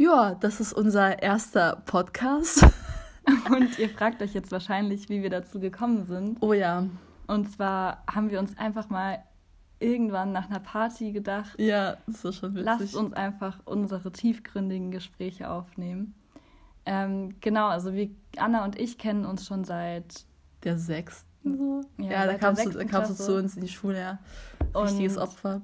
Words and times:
Ja, 0.00 0.34
das 0.34 0.60
ist 0.60 0.72
unser 0.72 1.22
erster 1.22 1.82
Podcast. 1.84 2.64
Und 3.54 3.78
ihr 3.78 3.90
fragt 3.90 4.22
euch 4.22 4.32
jetzt 4.32 4.50
wahrscheinlich, 4.50 5.10
wie 5.10 5.22
wir 5.22 5.28
dazu 5.28 5.60
gekommen 5.60 6.06
sind. 6.06 6.38
Oh 6.40 6.54
ja. 6.54 6.86
Und 7.26 7.52
zwar 7.52 8.02
haben 8.10 8.30
wir 8.30 8.38
uns 8.38 8.56
einfach 8.56 8.88
mal 8.88 9.22
irgendwann 9.78 10.32
nach 10.32 10.48
einer 10.48 10.58
Party 10.58 11.12
gedacht. 11.12 11.54
Ja, 11.58 11.98
das 12.06 12.24
ist 12.24 12.36
schon 12.36 12.54
witzig. 12.54 12.64
Lasst 12.64 12.96
uns 12.96 13.12
einfach 13.12 13.60
unsere 13.66 14.10
tiefgründigen 14.10 14.90
Gespräche 14.90 15.50
aufnehmen. 15.50 16.14
Ähm, 16.86 17.34
genau, 17.42 17.66
also 17.66 17.92
wir, 17.92 18.08
Anna 18.38 18.64
und 18.64 18.80
ich 18.80 18.96
kennen 18.96 19.26
uns 19.26 19.46
schon 19.46 19.64
seit 19.64 20.24
der 20.64 20.78
sechsten 20.78 21.58
so. 21.58 21.82
Ja, 21.98 22.10
ja 22.10 22.26
da 22.26 22.38
kamst, 22.38 22.64
du, 22.64 22.70
da 22.70 22.84
kamst 22.84 23.10
du 23.10 23.14
zu 23.22 23.36
uns 23.36 23.54
in 23.54 23.60
die 23.60 23.68
Schule, 23.68 24.00
ja. 24.00 24.18
Richtiges 24.74 25.18
und, 25.18 25.24
Opfer. 25.24 25.60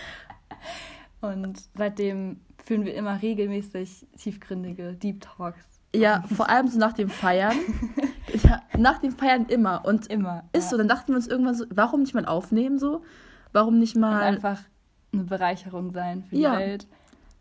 und 1.22 1.58
seitdem 1.74 2.42
führen 2.70 2.84
wir 2.84 2.94
immer 2.94 3.20
regelmäßig 3.20 4.06
tiefgründige 4.16 4.94
Deep 4.94 5.22
Talks. 5.22 5.64
Ja, 5.92 6.22
vor 6.36 6.48
allem 6.48 6.68
so 6.68 6.78
nach 6.78 6.92
dem 6.92 7.08
Feiern. 7.08 7.56
ja, 8.44 8.62
nach 8.78 8.98
dem 8.98 9.10
Feiern 9.10 9.46
immer. 9.46 9.84
Und 9.84 10.06
immer. 10.06 10.44
Ist 10.52 10.66
ja. 10.66 10.70
so, 10.70 10.76
dann 10.76 10.86
dachten 10.86 11.08
wir 11.08 11.16
uns 11.16 11.26
irgendwann 11.26 11.56
so, 11.56 11.64
warum 11.74 12.02
nicht 12.02 12.14
mal 12.14 12.26
aufnehmen 12.26 12.78
so? 12.78 13.02
Warum 13.50 13.80
nicht 13.80 13.96
mal. 13.96 14.18
Und 14.18 14.22
einfach 14.22 14.60
eine 15.12 15.24
Bereicherung 15.24 15.90
sein 15.90 16.22
für 16.22 16.36
die 16.36 16.42
ja. 16.42 16.56
Welt. 16.58 16.86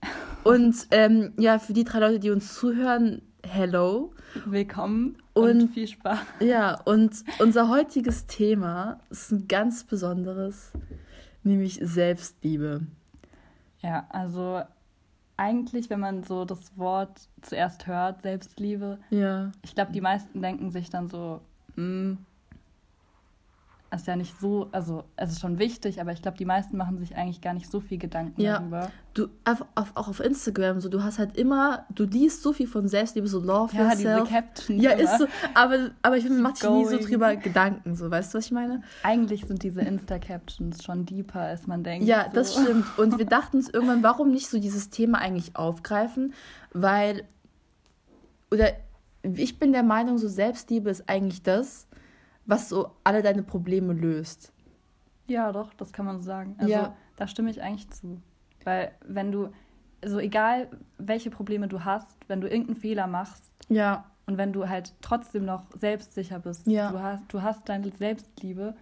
Und 0.44 0.88
ähm, 0.90 1.34
ja, 1.38 1.59
für 1.59 1.73
die 1.73 1.84
drei 1.84 1.99
Leute, 1.99 2.20
die 2.20 2.32
uns 2.32 2.55
zuhören, 2.55 3.21
hello. 3.46 4.12
Willkommen 4.46 5.18
und, 5.35 5.62
und, 5.62 5.73
viel 5.73 5.88
Spaß. 5.88 6.20
Ja, 6.40 6.82
und 6.85 7.23
unser 7.40 7.70
heutiges 7.70 8.26
Thema 8.26 8.99
ist 9.09 9.32
ein 9.32 9.48
ganz 9.48 9.84
besonderes, 9.84 10.71
nämlich 11.43 11.80
Selbstliebe. 11.84 12.82
Ja, 13.82 14.07
also 14.09 14.62
eigentlich, 15.39 15.89
wenn 15.89 16.02
man 16.02 16.23
so 16.23 16.43
das 16.43 16.77
Wort 16.77 17.21
zuerst 17.41 17.88
hört, 17.88 18.21
Selbstliebe, 18.21 18.99
ja. 19.09 19.51
ich 19.63 19.73
glaube, 19.73 19.93
die 19.93 20.01
meisten 20.01 20.41
denken 20.41 20.70
sich 20.70 20.90
dann 20.90 21.07
so, 21.07 21.40
hm, 21.76 22.18
ist 23.91 24.07
ja 24.07 24.15
nicht 24.15 24.40
so, 24.40 24.70
also 24.71 25.04
es 25.15 25.32
ist 25.32 25.41
schon 25.41 25.57
wichtig, 25.57 25.99
aber 25.99 26.12
ich 26.12 26.21
glaube, 26.21 26.37
die 26.37 26.45
meisten 26.45 26.77
machen 26.77 26.99
sich 26.99 27.15
eigentlich 27.15 27.41
gar 27.41 27.54
nicht 27.54 27.70
so 27.71 27.79
viel 27.79 27.98
Gedanken 27.98 28.40
ja. 28.40 28.59
darüber. 28.59 28.91
Du, 29.15 29.29
auf, 29.46 29.65
auf, 29.73 29.91
auch 29.96 30.07
auf 30.07 30.20
Instagram, 30.20 30.79
so 30.79 30.90
du 30.90 31.04
hast 31.04 31.18
halt 31.18 31.35
immer, 31.35 31.85
du 31.90 32.04
liest 32.04 32.43
so 32.43 32.54
viel 32.54 32.68
von 32.68 32.87
Selbstliebe, 32.87 33.27
so 33.27 33.40
Love 33.40 33.76
ja, 33.76 33.90
yourself. 33.90 34.23
diese 34.23 34.35
Captions. 34.35 34.84
Ja, 34.84 34.91
ist 34.91 35.18
so, 35.18 35.26
aber, 35.55 35.90
aber 36.04 36.18
ich 36.18 36.23
finde, 36.23 36.40
man 36.40 36.51
macht 36.51 36.57
sich 36.57 36.70
nie 36.70 36.85
so 36.85 36.98
drüber 36.99 37.35
Gedanken, 37.35 37.96
so, 37.96 38.12
weißt 38.12 38.34
du, 38.34 38.37
was 38.37 38.46
ich 38.46 38.51
meine? 38.51 38.84
Eigentlich 39.01 39.46
sind 39.46 39.63
diese 39.63 39.81
Insta-Captions 39.81 40.84
schon 40.84 41.05
deeper, 41.05 41.41
als 41.41 41.65
man 41.65 41.84
denkt. 41.84 42.07
Ja, 42.07 42.26
so. 42.26 42.35
das 42.35 42.53
stimmt. 42.53 42.85
Und 42.98 43.18
wir 43.18 43.26
dachten 43.26 43.57
uns 43.57 43.70
irgendwann, 43.70 44.03
warum 44.03 44.29
nicht 44.29 44.49
so 44.49 44.59
dieses 44.59 44.91
Thema 44.91 45.18
eigentlich 45.18 45.55
aufgreifen, 45.55 46.34
weil, 46.74 47.24
oder 48.51 48.68
ich 49.24 49.59
bin 49.59 49.74
der 49.74 49.84
Meinung, 49.84 50.18
so 50.18 50.27
Selbstliebe 50.27 50.90
ist 50.90 51.09
eigentlich 51.09 51.41
das, 51.43 51.87
was 52.50 52.68
so 52.68 52.92
alle 53.04 53.22
deine 53.22 53.44
Probleme 53.44 53.94
löst. 53.94 54.52
Ja, 55.28 55.52
doch, 55.52 55.72
das 55.76 55.94
kann 55.94 56.05
man 56.05 56.18
so 56.18 56.24
sagen. 56.24 56.55
Also 56.58 56.72
ja. 56.72 56.96
da 57.16 57.28
stimme 57.28 57.52
ich 57.52 57.62
eigentlich 57.62 57.90
zu. 57.92 58.22
Weil 58.64 58.92
wenn 59.05 59.32
du, 59.32 59.50
also 60.02 60.20
egal 60.20 60.68
welche 60.98 61.30
Probleme 61.30 61.68
du 61.68 61.86
hast, 61.86 62.18
wenn 62.27 62.42
du 62.42 62.50
irgendeinen 62.50 62.77
Fehler 62.77 63.05
machst 63.05 63.54
ja. 63.70 64.06
und 64.25 64.38
wenn 64.40 64.52
du 64.52 64.68
halt 64.68 64.96
trotzdem 65.02 65.46
noch 65.46 65.66
selbstsicher 65.78 66.40
bist, 66.40 66.66
ja. 66.66 66.92
du, 66.92 67.00
hast, 67.00 67.24
du 67.31 67.44
hast 67.44 67.70
deine 67.70 67.92
Selbstliebe, 67.92 68.75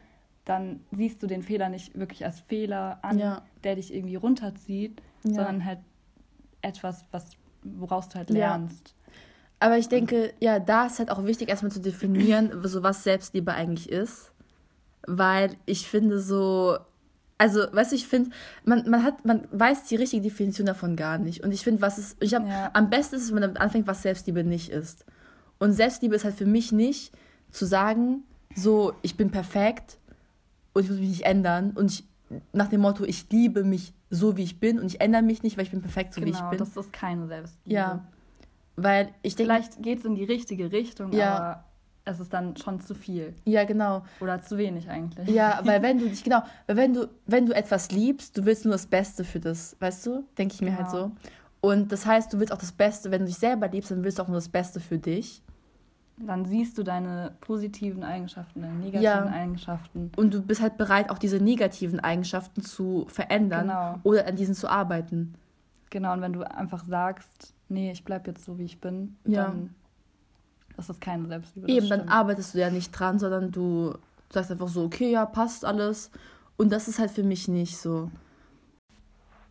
dann 0.46 0.80
siehst 0.92 1.22
du 1.22 1.28
den 1.28 1.44
Fehler 1.44 1.68
nicht 1.68 2.00
wirklich 2.00 2.24
als 2.24 2.40
Fehler 2.40 3.00
an, 3.02 3.20
ja. 3.20 3.42
der 3.66 3.76
dich 3.76 3.94
irgendwie 3.94 4.16
runterzieht, 4.16 5.02
sondern 5.24 5.66
halt 5.66 5.80
etwas, 6.62 7.06
was, 7.12 7.32
woraus 7.64 8.08
du 8.08 8.16
halt 8.16 8.30
lernst. 8.30 8.96
Aber 9.60 9.78
ich 9.78 9.90
denke, 9.90 10.34
ja, 10.40 10.60
da 10.60 10.86
ist 10.86 11.00
halt 11.00 11.10
auch 11.10 11.26
wichtig, 11.26 11.50
erstmal 11.50 11.72
zu 11.72 11.82
definieren, 11.82 12.52
so 12.64 12.84
was 12.84 13.04
Selbstliebe 13.04 13.54
eigentlich 13.54 13.90
ist. 13.90 14.32
Weil 15.08 15.56
ich 15.66 15.88
finde 15.88 16.20
so, 16.20 16.78
also, 17.38 17.62
weißt 17.72 17.92
du, 17.92 17.96
ich 17.96 18.08
finde, 18.08 18.32
man, 18.66 18.90
man 18.90 19.04
hat, 19.04 19.26
man 19.26 19.48
weiß 19.52 19.86
die 19.86 19.96
richtige 19.96 20.24
Definition 20.24 20.66
davon 20.66 20.96
gar 20.96 21.18
nicht. 21.18 21.44
Und 21.44 21.52
ich 21.52 21.64
finde, 21.64 21.82
was 21.82 21.98
ist, 21.98 22.18
ich 22.20 22.34
habe, 22.34 22.48
ja. 22.48 22.72
am 22.74 22.90
besten 22.90 23.16
ist 23.16 23.24
es, 23.24 23.28
wenn 23.30 23.36
man 23.36 23.44
damit 23.44 23.62
anfängt, 23.62 23.88
was 23.88 24.02
Selbstliebe 24.02 24.44
nicht 24.44 24.70
ist. 24.70 25.06
Und 25.60 25.74
Selbstliebe 25.74 26.16
ist 26.16 26.24
halt 26.24 26.36
für 26.36 26.46
mich 26.46 26.72
nicht 26.72 27.14
zu 27.52 27.66
sagen, 27.66 28.24
so, 28.56 28.94
ich 29.02 29.18
bin 29.18 29.32
perfekt 29.32 29.98
und 30.74 30.84
ich 30.84 30.90
muss 30.90 31.00
mich 31.00 31.10
nicht 31.10 31.26
ändern. 31.26 31.72
Und 31.72 31.92
ich, 31.92 32.04
nach 32.54 32.68
dem 32.68 32.82
Motto, 32.82 33.04
ich 33.04 33.30
liebe 33.32 33.64
mich 33.64 33.94
so, 34.10 34.36
wie 34.36 34.44
ich 34.44 34.60
bin 34.60 34.80
und 34.80 34.88
ich 34.88 35.02
ändere 35.02 35.22
mich 35.22 35.44
nicht, 35.44 35.58
weil 35.58 35.66
ich 35.66 35.72
bin 35.72 35.82
perfekt 35.82 36.14
so, 36.14 36.22
genau, 36.22 36.28
wie 36.28 36.32
ich 36.32 36.38
genau, 36.38 36.50
bin. 36.50 36.60
das 36.60 36.76
ist 36.76 36.94
keine 36.94 37.28
Selbstliebe. 37.28 37.76
Ja. 37.76 38.06
Weil 38.78 39.10
ich 39.24 39.36
denke. 39.36 39.54
Vielleicht 39.54 39.82
geht 39.82 40.00
es 40.00 40.06
in 40.06 40.16
die 40.16 40.24
richtige 40.24 40.72
Richtung, 40.72 41.12
ja. 41.12 41.36
aber 41.36 41.64
es 42.06 42.20
ist 42.20 42.32
dann 42.32 42.56
schon 42.56 42.80
zu 42.80 42.96
viel. 42.96 43.34
Ja, 43.44 43.66
genau. 43.66 44.04
Oder 44.22 44.42
zu 44.42 44.58
wenig 44.58 44.90
eigentlich. 44.90 45.28
Ja, 45.30 45.60
weil 45.64 45.82
wenn 45.82 46.00
du 46.00 46.06
dich, 46.10 46.24
genau, 46.24 46.42
weil 46.68 46.78
wenn 46.78 46.94
du, 46.94 47.10
wenn 47.26 47.46
du 47.46 47.54
etwas 47.54 47.92
liebst, 47.92 48.38
du 48.38 48.46
willst 48.46 48.64
nur 48.64 48.74
das 48.74 48.88
Beste 48.88 49.24
für 49.24 49.40
das, 49.40 49.76
weißt 49.80 50.06
du? 50.06 50.24
Denke 50.38 50.54
ich 50.54 50.62
mir 50.62 50.72
genau. 50.72 50.84
halt 50.84 50.92
so. 50.92 51.12
Und 51.60 51.92
das 51.92 52.06
heißt, 52.06 52.32
du 52.32 52.40
willst 52.40 52.54
auch 52.54 52.60
das 52.60 52.72
Beste, 52.72 53.12
wenn 53.12 53.22
du 53.22 53.26
dich 53.26 53.38
selber 53.38 53.68
liebst, 53.68 53.92
dann 53.92 54.04
willst 54.04 54.20
du 54.20 54.24
auch 54.24 54.28
nur 54.28 54.38
das 54.38 54.48
Beste 54.48 54.80
für 54.80 54.98
dich. 54.98 55.42
Dann 56.20 56.46
siehst 56.46 56.78
du 56.78 56.84
deine 56.84 57.36
positiven 57.42 58.04
Eigenschaften, 58.04 58.62
deine 58.62 58.76
negativen 58.76 59.04
ja. 59.04 59.26
Eigenschaften. 59.26 60.12
Und 60.16 60.34
du 60.34 60.42
bist 60.42 60.62
halt 60.62 60.78
bereit, 60.78 61.12
auch 61.12 61.20
diese 61.20 61.38
negativen 61.38 62.00
Eigenschaften 62.00 62.62
zu 62.62 63.06
verändern 63.10 63.68
genau. 63.68 64.00
oder 64.04 64.28
an 64.28 64.36
diesen 64.36 64.56
zu 64.56 64.68
arbeiten. 64.68 65.36
Genau, 65.90 66.14
und 66.14 66.22
wenn 66.22 66.34
du 66.34 66.42
einfach 66.50 66.84
sagst, 66.86 67.54
nee, 67.70 67.92
ich 67.92 68.04
bleibe 68.04 68.32
jetzt 68.32 68.46
so, 68.46 68.58
wie 68.58 68.66
ich 68.66 68.80
bin, 68.80 69.18
ja. 69.26 69.46
dann 69.46 69.76
das 70.78 70.90
ist 70.92 71.02
keine 71.02 71.28
Selbstliebe. 71.28 71.68
Eben, 71.68 71.90
dann 71.90 72.08
arbeitest 72.08 72.54
du 72.54 72.60
ja 72.60 72.70
nicht 72.70 72.92
dran, 72.92 73.18
sondern 73.18 73.52
du 73.52 73.96
sagst 74.32 74.52
einfach 74.52 74.68
so, 74.68 74.84
okay, 74.84 75.12
ja, 75.12 75.26
passt 75.26 75.66
alles. 75.66 76.12
Und 76.56 76.72
das 76.72 76.88
ist 76.88 77.00
halt 77.00 77.12
für 77.12 77.24
mich 77.24 77.48
nicht 77.48 77.78
so. 77.78 78.12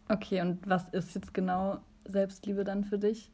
Okay, 0.09 0.41
und 0.41 0.61
was 0.67 0.89
ist 0.91 1.17
jetzt 1.17 1.35
genau 1.35 1.79
Selbstliebe 2.07 2.63
dann 2.63 2.85
für 2.85 2.99
dich? 2.99 3.31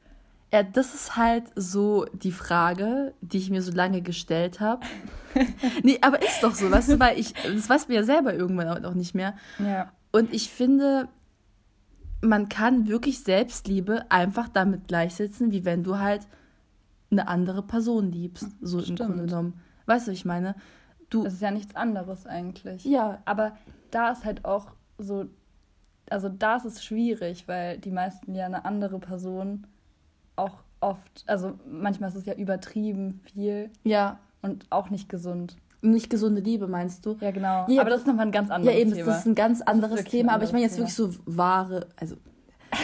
Ja, 0.53 0.63
das 0.63 0.95
ist 0.95 1.17
halt 1.17 1.45
so 1.55 2.07
die 2.13 2.33
Frage, 2.33 3.15
die 3.21 3.39
ich 3.39 3.51
mir 3.51 3.63
so 3.63 3.73
lange 3.73 4.01
gestellt 4.01 4.61
habe. 4.61 4.85
nee, 5.83 5.99
aber 6.01 6.23
ist 6.23 6.43
doch 6.43 6.55
so, 6.55 6.71
weißt 6.71 6.93
du, 6.93 7.01
weil 7.01 7.19
ich, 7.19 7.35
das 7.35 7.69
weiß 7.69 7.89
mir 7.89 7.97
ja 7.97 8.05
selber 8.05 8.35
irgendwann 8.35 8.85
auch 8.85 8.95
nicht 8.95 9.15
mehr. 9.15 9.35
Ja. 9.59 9.93
Und 10.13 10.33
ich 10.33 10.51
finde, 10.51 11.09
man 12.23 12.49
kann 12.49 12.89
wirklich 12.89 13.21
Selbstliebe 13.21 14.11
einfach 14.11 14.49
damit 14.49 14.89
gleichsetzen, 14.89 15.51
wie 15.51 15.65
wenn 15.65 15.83
du 15.83 15.99
halt 15.99 16.27
eine 17.11 17.29
andere 17.29 17.63
Person 17.63 18.11
liebst, 18.11 18.49
so 18.61 18.81
Stimmt. 18.81 19.01
im 19.01 19.07
Grunde 19.07 19.25
genommen. 19.27 19.61
Weißt 19.87 20.07
du, 20.07 20.13
was 20.13 20.19
ich 20.19 20.25
meine? 20.25 20.55
Du, 21.11 21.25
das 21.25 21.35
ist 21.35 21.43
ja 21.43 21.51
nichts 21.51 21.77
anderes 21.77 22.27
eigentlich. 22.27 22.85
Ja. 22.85 23.21
Aber 23.27 23.57
da 23.91 24.11
ist 24.11 24.25
halt 24.25 24.45
auch 24.45 24.69
so, 24.99 25.27
also 26.09 26.29
da 26.29 26.57
ist 26.57 26.65
es 26.65 26.83
schwierig, 26.83 27.49
weil 27.49 27.79
die 27.79 27.91
meisten 27.91 28.35
ja 28.35 28.47
eine 28.47 28.65
andere 28.65 28.99
Person 28.99 29.67
auch 30.37 30.63
oft, 30.81 31.25
also 31.27 31.59
manchmal 31.67 32.09
ist 32.09 32.17
es 32.17 32.25
ja 32.25 32.35
übertrieben 32.35 33.21
viel. 33.25 33.71
Ja. 33.85 34.19
Und 34.41 34.67
auch 34.71 34.91
nicht 34.91 35.09
gesund. 35.09 35.57
Nicht 35.83 36.11
gesunde 36.11 36.41
Liebe, 36.41 36.69
meinst 36.69 37.05
du? 37.05 37.17
Ja, 37.21 37.33
genau. 37.33 37.67
Ja, 37.69 37.81
aber 37.81 37.91
das 37.91 38.01
ist 38.01 38.07
nochmal 38.07 38.27
ein 38.27 38.33
ganz 38.33 38.51
anderes 38.51 38.73
Thema. 38.73 38.79
Ja, 38.79 38.87
eben, 38.87 38.95
Thema. 38.95 39.07
das 39.07 39.19
ist 39.19 39.27
ein 39.27 39.35
ganz 39.35 39.61
anderes 39.63 40.05
Thema. 40.05 40.33
Aber 40.33 40.45
ich 40.45 40.53
meine 40.53 40.65
jetzt 40.65 40.77
Thema. 40.77 40.89
wirklich 40.89 40.95
so 40.95 41.21
wahre, 41.27 41.87
also 41.97 42.17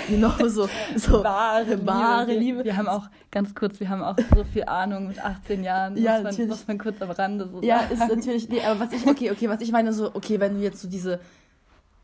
genau 0.09 0.33
so, 0.49 0.69
so 0.97 1.23
wahre, 1.23 1.87
wahre 1.87 2.33
Liebe. 2.33 2.41
Liebe. 2.41 2.65
Wir 2.65 2.77
haben 2.77 2.89
auch, 2.89 3.09
ganz 3.31 3.55
kurz, 3.55 3.79
wir 3.81 3.89
haben 3.89 4.03
auch 4.03 4.17
so 4.35 4.45
viel 4.45 4.65
Ahnung 4.65 5.09
mit 5.09 5.25
18 5.25 5.63
Jahren, 5.63 5.97
ja, 5.97 6.21
muss, 6.21 6.37
man, 6.39 6.49
muss 6.49 6.67
man 6.67 6.79
kurz 6.79 7.01
am 7.01 7.11
Rande 7.11 7.49
so 7.49 7.63
Ja, 7.63 7.81
sagen. 7.81 7.93
ist 7.93 8.17
natürlich, 8.17 8.49
nee, 8.49 8.61
aber 8.63 8.81
was 8.81 8.93
ich, 8.93 9.07
okay, 9.07 9.31
okay, 9.31 9.49
was 9.49 9.61
ich 9.61 9.73
meine 9.73 9.93
so, 9.93 10.15
okay, 10.15 10.41
wenn 10.41 10.55
du 10.55 10.61
jetzt 10.61 10.81
so 10.81 10.89
diese 10.89 11.21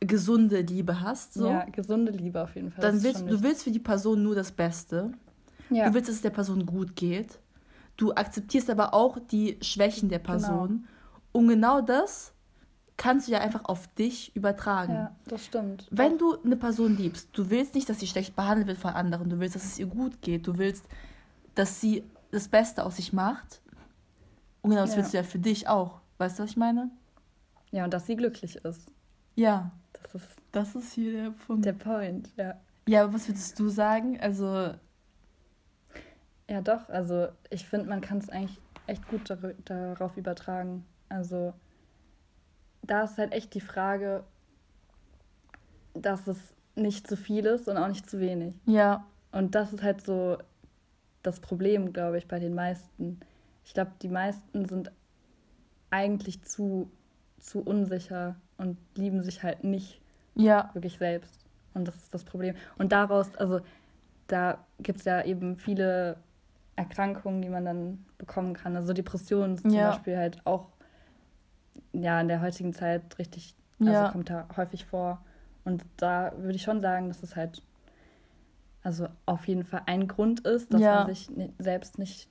gesunde 0.00 0.60
Liebe 0.60 1.00
hast, 1.00 1.34
so. 1.34 1.48
Ja, 1.48 1.64
gesunde 1.64 2.12
Liebe 2.12 2.42
auf 2.42 2.54
jeden 2.54 2.70
Fall. 2.70 2.82
Dann 2.82 3.02
willst 3.02 3.28
du 3.28 3.42
willst 3.42 3.64
für 3.64 3.70
die 3.70 3.78
Person 3.78 4.22
nur 4.22 4.34
das 4.34 4.52
Beste. 4.52 5.12
Ja. 5.70 5.88
Du 5.88 5.94
willst, 5.94 6.08
dass 6.08 6.16
es 6.16 6.22
der 6.22 6.30
Person 6.30 6.66
gut 6.66 6.94
geht. 6.94 7.38
Du 7.96 8.12
akzeptierst 8.12 8.70
aber 8.70 8.92
auch 8.92 9.18
die 9.18 9.56
Schwächen 9.62 10.08
der 10.08 10.18
genau. 10.18 10.32
Person. 10.32 10.68
Genau. 10.68 10.88
Und 11.34 11.48
genau 11.48 11.80
das 11.80 12.32
kannst 12.96 13.26
du 13.26 13.32
ja 13.32 13.40
einfach 13.40 13.64
auf 13.64 13.88
dich 13.94 14.34
übertragen. 14.36 14.92
Ja, 14.92 15.16
das 15.26 15.44
stimmt. 15.44 15.88
Wenn 15.90 16.16
du 16.16 16.40
eine 16.44 16.54
Person 16.54 16.96
liebst, 16.96 17.28
du 17.32 17.50
willst 17.50 17.74
nicht, 17.74 17.88
dass 17.88 17.98
sie 17.98 18.06
schlecht 18.06 18.36
behandelt 18.36 18.68
wird 18.68 18.78
von 18.78 18.92
anderen, 18.92 19.28
du 19.28 19.40
willst, 19.40 19.56
dass 19.56 19.64
es 19.64 19.78
ihr 19.80 19.86
gut 19.86 20.22
geht, 20.22 20.46
du 20.46 20.58
willst, 20.58 20.86
dass 21.56 21.80
sie 21.80 22.04
das 22.30 22.46
Beste 22.46 22.84
aus 22.84 22.96
sich 22.96 23.12
macht. 23.12 23.60
Und 24.62 24.70
genau 24.70 24.82
das 24.82 24.92
ja. 24.92 24.98
willst 24.98 25.12
du 25.12 25.16
ja 25.16 25.22
für 25.24 25.40
dich 25.40 25.66
auch. 25.66 26.00
Weißt 26.18 26.38
du, 26.38 26.44
was 26.44 26.50
ich 26.50 26.56
meine? 26.56 26.88
Ja, 27.72 27.82
und 27.82 27.92
dass 27.92 28.06
sie 28.06 28.14
glücklich 28.14 28.54
ist. 28.54 28.92
Ja. 29.34 29.72
Das 29.92 30.14
ist, 30.14 30.28
das 30.52 30.74
ist 30.76 30.92
hier 30.92 31.24
der 31.24 31.30
Punkt. 31.30 31.64
Der 31.64 31.72
Point, 31.72 32.30
ja. 32.36 32.54
Ja, 32.86 33.02
aber 33.02 33.14
was 33.14 33.26
würdest 33.26 33.58
du 33.58 33.68
sagen? 33.70 34.20
Also. 34.20 34.72
Ja, 36.48 36.60
doch. 36.62 36.88
Also, 36.88 37.26
ich 37.50 37.66
finde, 37.66 37.88
man 37.88 38.00
kann 38.00 38.18
es 38.18 38.28
eigentlich 38.28 38.60
echt 38.86 39.08
gut 39.08 39.36
darauf 39.64 40.16
übertragen. 40.16 40.84
Also, 41.14 41.54
da 42.82 43.04
ist 43.04 43.18
halt 43.18 43.32
echt 43.32 43.54
die 43.54 43.60
Frage, 43.60 44.24
dass 45.94 46.26
es 46.26 46.38
nicht 46.74 47.06
zu 47.06 47.16
viel 47.16 47.46
ist 47.46 47.68
und 47.68 47.76
auch 47.76 47.86
nicht 47.86 48.10
zu 48.10 48.18
wenig. 48.18 48.54
Ja. 48.66 49.06
Und 49.30 49.54
das 49.54 49.72
ist 49.72 49.82
halt 49.82 50.00
so 50.00 50.38
das 51.22 51.38
Problem, 51.38 51.92
glaube 51.92 52.18
ich, 52.18 52.26
bei 52.26 52.40
den 52.40 52.54
meisten. 52.54 53.20
Ich 53.64 53.74
glaube, 53.74 53.92
die 54.02 54.08
meisten 54.08 54.66
sind 54.66 54.90
eigentlich 55.90 56.42
zu, 56.42 56.90
zu 57.38 57.60
unsicher 57.60 58.34
und 58.58 58.76
lieben 58.96 59.22
sich 59.22 59.44
halt 59.44 59.62
nicht 59.62 60.00
ja. 60.34 60.70
wirklich 60.74 60.98
selbst. 60.98 61.46
Und 61.74 61.86
das 61.86 61.94
ist 61.96 62.12
das 62.12 62.24
Problem. 62.24 62.56
Und 62.76 62.90
daraus, 62.90 63.34
also 63.36 63.60
da 64.26 64.58
gibt 64.80 64.98
es 64.98 65.04
ja 65.04 65.22
eben 65.24 65.56
viele 65.58 66.16
Erkrankungen, 66.74 67.40
die 67.40 67.48
man 67.48 67.64
dann 67.64 68.04
bekommen 68.18 68.54
kann. 68.54 68.74
Also 68.74 68.92
Depressionen 68.92 69.58
zum 69.58 69.70
ja. 69.70 69.90
Beispiel 69.90 70.16
halt 70.16 70.44
auch 70.44 70.74
ja 72.02 72.20
in 72.20 72.28
der 72.28 72.40
heutigen 72.40 72.72
Zeit 72.72 73.18
richtig, 73.18 73.54
also 73.80 73.92
ja. 73.92 74.10
kommt 74.10 74.30
da 74.30 74.46
häufig 74.56 74.84
vor. 74.84 75.20
Und 75.64 75.84
da 75.96 76.32
würde 76.36 76.56
ich 76.56 76.62
schon 76.62 76.80
sagen, 76.80 77.08
dass 77.08 77.22
es 77.22 77.36
halt 77.36 77.62
also 78.84 79.08
auf 79.24 79.48
jeden 79.48 79.64
Fall 79.64 79.82
ein 79.86 80.06
Grund 80.06 80.40
ist, 80.40 80.72
dass 80.72 80.80
ja. 80.80 80.96
man 80.96 81.06
sich 81.06 81.28
selbst 81.58 81.98
nicht 81.98 82.28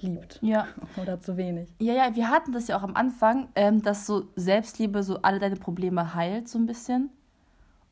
liebt. 0.00 0.38
Ja. 0.40 0.68
Oder 1.02 1.20
zu 1.20 1.36
wenig. 1.36 1.68
Ja, 1.80 1.94
ja, 1.94 2.14
wir 2.14 2.30
hatten 2.30 2.52
das 2.52 2.68
ja 2.68 2.78
auch 2.78 2.84
am 2.84 2.94
Anfang, 2.94 3.48
ähm, 3.56 3.82
dass 3.82 4.06
so 4.06 4.28
Selbstliebe 4.36 5.02
so 5.02 5.20
alle 5.22 5.40
deine 5.40 5.56
Probleme 5.56 6.14
heilt, 6.14 6.48
so 6.48 6.58
ein 6.58 6.66
bisschen. 6.66 7.10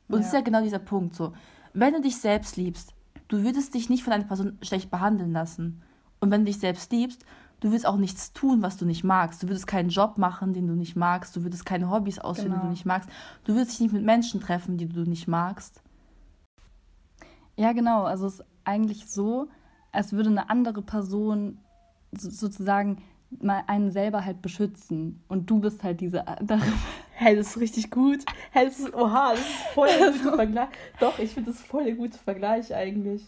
Und 0.08 0.20
es 0.20 0.26
ja. 0.26 0.26
ist 0.26 0.34
ja 0.34 0.40
genau 0.42 0.62
dieser 0.62 0.78
Punkt 0.78 1.16
so. 1.16 1.32
Wenn 1.72 1.92
du 1.92 2.00
dich 2.00 2.18
selbst 2.18 2.56
liebst, 2.56 2.94
du 3.26 3.42
würdest 3.42 3.74
dich 3.74 3.90
nicht 3.90 4.04
von 4.04 4.12
einer 4.12 4.24
Person 4.24 4.58
schlecht 4.62 4.92
behandeln 4.92 5.32
lassen. 5.32 5.82
Und 6.20 6.30
wenn 6.30 6.42
du 6.42 6.46
dich 6.46 6.60
selbst 6.60 6.92
liebst, 6.92 7.24
du 7.64 7.70
würdest 7.70 7.87
auch 7.87 7.96
nichts 7.96 8.34
tun, 8.34 8.61
was 8.61 8.76
du 8.76 8.84
nicht 8.84 9.05
magst. 9.05 9.43
Du 9.43 9.49
würdest 9.49 9.66
keinen 9.66 9.88
Job 9.88 10.19
machen, 10.19 10.52
den 10.52 10.66
du 10.66 10.75
nicht 10.75 10.96
magst. 10.96 11.34
Du 11.34 11.44
würdest 11.44 11.64
keine 11.64 11.90
Hobbys 11.90 12.19
ausführen, 12.19 12.50
genau. 12.50 12.56
die 12.56 12.58
du 12.58 12.62
genau. 12.64 12.72
nicht 12.72 12.84
magst. 12.84 13.08
Du 13.44 13.55
würdest 13.55 13.72
dich 13.72 13.81
nicht 13.81 13.94
mit 13.94 14.05
Menschen 14.05 14.38
treffen, 14.38 14.76
die 14.76 14.87
du 14.87 15.00
nicht 15.05 15.28
magst. 15.28 15.81
Ja, 17.56 17.72
genau. 17.72 18.02
Also 18.02 18.26
es 18.26 18.34
ist 18.34 18.44
eigentlich 18.64 19.08
so, 19.08 19.49
als 19.93 20.12
würde 20.12 20.28
eine 20.28 20.50
andere 20.50 20.82
Person 20.82 21.56
sozusagen 22.12 23.02
mal 23.31 23.64
einen 23.67 23.90
selber 23.90 24.26
halt 24.26 24.43
beschützen. 24.43 25.22
Und 25.28 25.49
du 25.49 25.60
bist 25.60 25.82
halt 25.82 26.02
diese 26.02 26.28
andere. 26.28 26.60
Hey, 27.17 27.37
das 27.37 27.50
ist 27.50 27.60
richtig 27.60 27.93
gut. 27.93 28.25
Hey, 28.50 28.67
das 28.67 28.81
ist, 28.81 28.93
oha, 28.93 29.31
das 29.31 29.38
ist 29.38 29.56
voll 29.72 29.87
der 29.87 30.10
gute 30.10 30.32
Vergleich. 30.37 30.69
Doch, 30.99 31.17
ich 31.20 31.31
finde 31.31 31.52
das 31.52 31.60
voll 31.60 31.84
der 31.84 31.94
gute 31.94 32.19
Vergleich 32.19 32.75
eigentlich. 32.75 33.25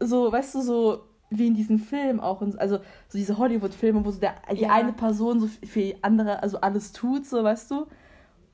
So, 0.00 0.32
weißt 0.32 0.54
du, 0.54 0.62
so 0.62 1.07
wie 1.30 1.46
in 1.46 1.54
diesen 1.54 1.78
Filmen 1.78 2.20
auch, 2.20 2.40
also 2.56 2.78
so 3.08 3.18
diese 3.18 3.38
Hollywood-Filme, 3.38 4.04
wo 4.04 4.10
so 4.10 4.20
der, 4.20 4.34
die 4.52 4.62
ja. 4.62 4.70
eine 4.70 4.92
Person 4.92 5.40
so 5.40 5.46
für 5.46 5.94
andere, 6.02 6.42
also 6.42 6.60
alles 6.60 6.92
tut, 6.92 7.26
so, 7.26 7.44
weißt 7.44 7.70
du? 7.70 7.86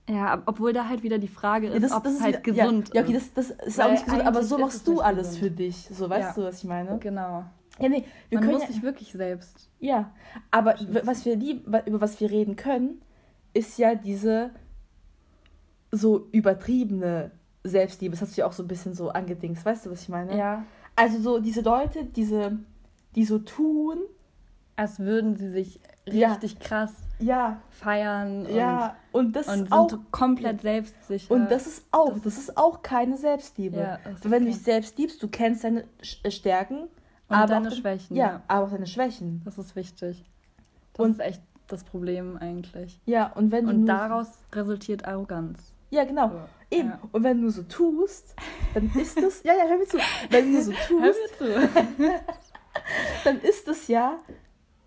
Ja, 0.09 0.43
obwohl 0.47 0.73
da 0.73 0.89
halt 0.89 1.03
wieder 1.03 1.19
die 1.19 1.29
Frage 1.29 1.69
ist, 1.69 1.91
ja, 1.91 1.97
ob 1.97 2.05
es 2.05 2.21
halt 2.21 2.45
wieder, 2.47 2.65
gesund 2.65 2.89
ja, 2.89 3.01
ja, 3.01 3.03
okay, 3.03 3.15
das, 3.15 3.33
das 3.33 3.51
ist 3.51 3.79
Weil 3.79 3.87
auch 3.87 3.91
nicht 3.93 4.05
gesund, 4.05 4.27
aber 4.27 4.43
so 4.43 4.59
machst 4.59 4.87
du 4.87 5.01
alles 5.01 5.29
gesund. 5.29 5.45
für 5.45 5.51
dich. 5.51 5.89
So, 5.91 6.11
weißt 6.11 6.37
du, 6.37 6.43
was 6.43 6.59
ich 6.59 6.65
meine? 6.65 6.99
Genau. 6.99 7.45
Ja, 7.79 7.89
nee, 7.89 8.05
wir 8.29 8.39
Man 8.39 8.49
können 8.49 8.59
muss 8.59 8.69
sich 8.69 8.83
wirklich 8.83 9.13
selbst. 9.13 9.71
Ja, 9.81 10.13
aber 10.51 10.77
was 11.05 11.25
wir 11.25 11.37
lieb, 11.37 11.67
über 11.87 12.01
was 12.01 12.21
wir 12.21 12.31
reden 12.31 12.57
können, 12.57 13.01
ist 13.53 13.79
ja 13.79 13.95
diese 13.95 14.51
so 15.91 16.29
übertriebene 16.33 17.31
Selbstliebe. 17.65 18.13
Das 18.13 18.23
hast 18.23 18.37
du 18.37 18.43
ja 18.43 18.47
auch 18.47 18.53
so 18.53 18.63
ein 18.63 18.69
bisschen 18.69 18.95
so 18.95 19.11
angedingst. 19.11 19.65
Weißt 19.65 19.87
du, 19.87 19.91
was 19.91 20.03
ich 20.03 20.09
meine? 20.09 20.37
Ja. 20.37 20.65
Also 20.97 21.19
so 21.21 21.39
diese 21.41 21.63
Leute, 21.63 22.05
diese, 22.05 22.59
die 23.15 23.25
so 23.25 23.39
tun, 23.39 23.99
als 24.77 24.99
würden 24.99 25.37
sie 25.37 25.51
sich 25.51 25.81
richtig 26.07 26.53
ja. 26.55 26.59
krass 26.61 26.93
ja. 27.19 27.61
feiern 27.71 28.47
und, 28.47 28.55
ja. 28.55 28.97
und, 29.13 29.35
das 29.37 29.49
und 29.49 29.55
sind 29.55 29.73
auch, 29.73 29.93
komplett 30.11 30.61
selbstsicher. 30.63 31.33
Und 31.33 31.51
das 31.51 31.67
ist 31.67 31.87
auch, 31.91 32.13
das, 32.13 32.23
das 32.23 32.39
ist 32.39 32.57
auch 32.57 32.83
keine 32.83 33.17
Selbstliebe. 33.17 33.79
Ja, 33.79 33.99
Wenn 34.23 34.45
du 34.45 34.51
dich 34.51 34.61
selbst 34.61 34.99
liebst, 34.99 35.23
du 35.23 35.29
kennst 35.29 35.65
deine 35.65 35.85
äh, 36.23 36.31
Stärken 36.31 36.83
und 37.29 37.37
aber 37.37 37.47
deine 37.47 37.69
auch, 37.69 37.73
Schwächen. 37.73 38.17
Ja, 38.17 38.43
aber 38.49 38.67
auch 38.67 38.71
deine 38.71 38.87
Schwächen. 38.87 39.43
Das 39.45 39.59
ist 39.59 39.77
wichtig. 39.77 40.25
Das 40.95 41.07
und, 41.07 41.13
ist 41.13 41.21
echt 41.21 41.43
das 41.69 41.85
Problem 41.85 42.37
eigentlich. 42.37 43.01
Ja, 43.07 43.33
und 43.33 43.51
wenn 43.51 43.69
Und 43.69 43.87
daraus 43.87 44.29
resultiert 44.53 45.07
Arroganz. 45.07 45.75
Ja, 45.91 46.05
genau. 46.05 46.29
So. 46.29 46.41
Eben. 46.75 46.89
Ja. 46.91 47.01
Und 47.13 47.23
wenn 47.23 47.41
du 47.41 47.51
so 47.51 47.63
tust, 47.63 48.35
dann 48.75 48.91
ist 48.95 49.19
es. 49.19 49.43
ja, 49.43 49.55
ja, 49.55 49.67
hör 49.69 49.79
mir 49.79 49.87
zu. 49.87 49.99
Wenn 50.31 50.53
du 50.53 50.63
so 50.63 50.73
tust. 50.73 51.41
hör 51.41 51.83
mir 51.99 52.21
zu. 52.21 52.25
dann 53.25 53.41
ist 53.41 53.69
es 53.69 53.89
ja 53.89 54.19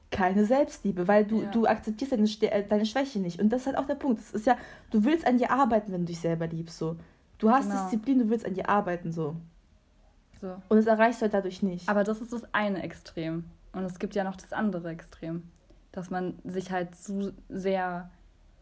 keine 0.09 0.45
Selbstliebe, 0.45 1.07
weil 1.07 1.25
du, 1.25 1.41
ja. 1.41 1.51
du 1.51 1.65
akzeptierst 1.65 2.13
deine, 2.13 2.51
äh, 2.51 2.67
deine 2.67 2.85
Schwäche 2.85 3.19
nicht. 3.19 3.39
Und 3.39 3.49
das 3.49 3.61
ist 3.61 3.67
halt 3.67 3.77
auch 3.77 3.85
der 3.85 3.95
Punkt. 3.95 4.19
Das 4.19 4.31
ist 4.31 4.45
ja, 4.45 4.57
du 4.89 5.03
willst 5.03 5.27
an 5.27 5.37
dir 5.37 5.51
arbeiten, 5.51 5.91
wenn 5.91 6.01
du 6.01 6.07
dich 6.07 6.19
selber 6.19 6.47
liebst. 6.47 6.77
So. 6.77 6.95
Du 7.37 7.51
hast 7.51 7.69
genau. 7.69 7.83
Disziplin, 7.83 8.19
du 8.19 8.29
willst 8.29 8.45
an 8.45 8.53
dir 8.53 8.69
arbeiten. 8.69 9.11
So. 9.11 9.35
so. 10.39 10.55
Und 10.69 10.77
das 10.77 10.87
erreichst 10.87 11.21
du 11.21 11.23
halt 11.23 11.33
dadurch 11.33 11.61
nicht. 11.61 11.87
Aber 11.89 12.03
das 12.03 12.21
ist 12.21 12.31
das 12.33 12.53
eine 12.53 12.83
Extrem. 12.83 13.45
Und 13.73 13.83
es 13.83 13.99
gibt 13.99 14.15
ja 14.15 14.23
noch 14.23 14.35
das 14.35 14.53
andere 14.53 14.89
Extrem. 14.89 15.43
Dass 15.91 16.09
man 16.09 16.39
sich 16.43 16.71
halt 16.71 16.95
zu 16.95 17.33
sehr 17.49 18.09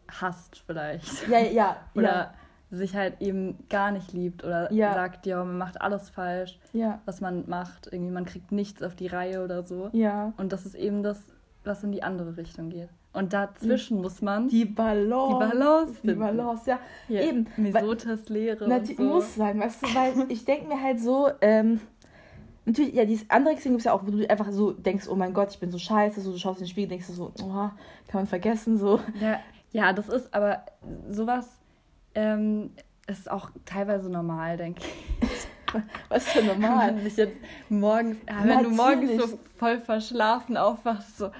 hasst, 0.08 0.62
vielleicht. 0.66 1.28
Ja, 1.28 1.38
ja. 1.38 1.76
Oder 1.94 2.14
ja. 2.14 2.34
Sich 2.70 2.96
halt 2.96 3.20
eben 3.20 3.58
gar 3.68 3.92
nicht 3.92 4.12
liebt 4.12 4.42
oder 4.44 4.72
ja. 4.72 4.92
sagt, 4.92 5.26
ja, 5.26 5.42
man 5.44 5.56
macht 5.56 5.80
alles 5.80 6.10
falsch, 6.10 6.58
ja. 6.72 7.00
was 7.04 7.20
man 7.20 7.48
macht. 7.48 7.88
Irgendwie, 7.92 8.12
man 8.12 8.24
kriegt 8.24 8.50
nichts 8.50 8.82
auf 8.82 8.96
die 8.96 9.06
Reihe 9.06 9.44
oder 9.44 9.62
so. 9.62 9.90
Ja. 9.92 10.32
Und 10.36 10.52
das 10.52 10.66
ist 10.66 10.74
eben 10.74 11.02
das 11.02 11.22
was 11.66 11.82
in 11.82 11.92
die 11.92 12.02
andere 12.02 12.36
Richtung 12.36 12.70
geht. 12.70 12.88
Und 13.12 13.32
dazwischen 13.32 14.00
muss 14.00 14.22
man 14.22 14.48
die 14.48 14.64
Balance, 14.64 15.34
die 15.34 15.58
Balance, 15.58 15.94
finden. 15.94 16.08
die 16.08 16.14
Balance, 16.14 16.70
ja, 16.70 16.78
ja 17.08 17.22
eben. 17.22 17.46
Mesotes 17.56 18.28
Lehre. 18.28 18.66
Na, 18.68 18.84
so. 18.84 19.02
muss 19.02 19.34
sein, 19.34 19.58
weißt 19.58 19.82
du, 19.82 19.86
weil 19.94 20.30
ich 20.30 20.44
denke 20.44 20.68
mir 20.68 20.82
halt 20.82 21.00
so, 21.00 21.30
ähm, 21.40 21.80
natürlich, 22.66 22.94
ja, 22.94 23.06
dieses 23.06 23.28
andere 23.30 23.54
Extrem 23.54 23.72
gibt 23.72 23.80
es 23.80 23.84
ja 23.86 23.92
auch, 23.92 24.06
wo 24.06 24.10
du 24.10 24.28
einfach 24.28 24.50
so 24.52 24.70
denkst, 24.70 25.08
oh 25.08 25.14
mein 25.14 25.32
Gott, 25.32 25.50
ich 25.50 25.58
bin 25.58 25.70
so 25.70 25.78
scheiße, 25.78 26.20
so 26.20 26.32
du 26.32 26.38
schaust 26.38 26.60
in 26.60 26.66
den 26.66 26.70
Spiegel, 26.70 26.90
denkst 26.90 27.06
du 27.06 27.14
so, 27.14 27.32
oh, 27.42 27.46
kann 27.46 27.72
man 28.12 28.26
vergessen, 28.26 28.76
so. 28.76 29.00
Ja, 29.20 29.40
ja 29.72 29.92
das 29.94 30.08
ist 30.08 30.32
aber 30.34 30.66
sowas 31.08 31.58
ähm, 32.16 32.70
ist 33.06 33.30
auch 33.30 33.50
teilweise 33.64 34.10
normal, 34.10 34.56
denke 34.56 34.82
ich. 34.82 35.48
Was 36.08 36.28
für 36.28 36.42
normal? 36.42 36.96
Wenn, 36.96 37.04
sich 37.04 37.16
jetzt 37.16 37.38
morgens, 37.68 38.16
wenn 38.42 38.62
du 38.62 38.70
morgens 38.70 39.22
so 39.22 39.38
voll 39.58 39.78
verschlafen 39.78 40.56
aufwachst, 40.56 41.18
so, 41.18 41.30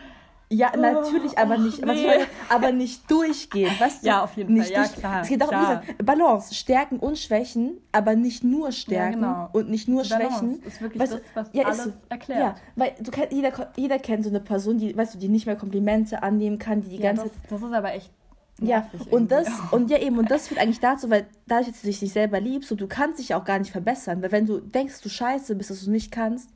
ja, 0.49 0.70
oh, 0.75 0.78
natürlich, 0.78 1.37
aber 1.37 1.58
nicht, 1.58 1.81
nee. 1.81 1.87
meine, 1.87 2.26
aber 2.49 2.70
nicht 2.70 3.11
durchgehend, 3.11 3.81
weißt 3.81 4.05
du? 4.05 4.06
Ja, 4.06 4.23
auf 4.23 4.37
jeden 4.37 4.55
nicht 4.55 4.73
Fall, 4.73 4.84
ja, 4.84 4.88
klar. 4.88 5.23
Es 5.23 5.28
geht 5.28 5.40
darum, 5.40 5.56
klar. 5.56 5.82
Diese 5.84 6.05
Balance, 6.05 6.55
Stärken 6.55 6.99
und 7.00 7.19
Schwächen, 7.19 7.78
aber 7.90 8.14
nicht 8.14 8.44
nur 8.44 8.70
Stärken 8.70 9.23
ja, 9.23 9.32
genau. 9.32 9.49
und 9.52 9.70
nicht 9.70 9.88
nur 9.88 10.02
Die 10.02 10.08
Schwächen. 10.08 10.62
ist 10.62 10.81
wirklich 10.81 11.02
weißt, 11.02 11.14
das, 11.14 11.20
was 11.34 11.49
ja, 11.52 11.64
alles 11.64 11.87
ist, 11.87 11.97
erklärt. 12.09 12.40
Ja, 12.40 12.54
weil 12.76 12.95
du, 13.00 13.11
jeder, 13.30 13.73
jeder 13.75 13.99
kennt 13.99 14.23
so 14.23 14.30
eine 14.30 14.38
Person, 14.38 14.78
die, 14.78 14.97
weißt 14.97 15.14
du, 15.14 15.18
die 15.18 15.28
nicht 15.28 15.47
mehr 15.47 15.56
Komplimente 15.56 16.23
annehmen 16.23 16.61
kann, 16.61 16.80
die 16.80 16.90
die 16.90 16.97
ja, 16.97 17.12
ganze 17.12 17.25
das, 17.25 17.33
das 17.50 17.62
ist 17.62 17.73
aber 17.73 17.95
echt 17.95 18.12
ja, 18.60 18.90
und 19.10 19.30
das, 19.30 19.48
und 19.70 19.90
ja 19.90 19.98
eben, 19.98 20.18
und 20.18 20.30
das 20.30 20.48
führt 20.48 20.60
eigentlich 20.60 20.80
dazu, 20.80 21.10
weil 21.10 21.26
dadurch, 21.46 21.68
dass 21.68 21.82
du 21.82 21.88
dich 21.88 22.12
selber 22.12 22.40
liebst, 22.40 22.72
und 22.72 22.80
du 22.80 22.86
kannst 22.86 23.18
dich 23.18 23.34
auch 23.34 23.44
gar 23.44 23.58
nicht 23.58 23.70
verbessern, 23.70 24.22
weil 24.22 24.32
wenn 24.32 24.46
du 24.46 24.60
denkst, 24.60 25.00
du 25.02 25.08
scheiße 25.08 25.54
bist, 25.54 25.70
dass 25.70 25.84
du 25.84 25.90
nicht 25.90 26.10
kannst, 26.10 26.50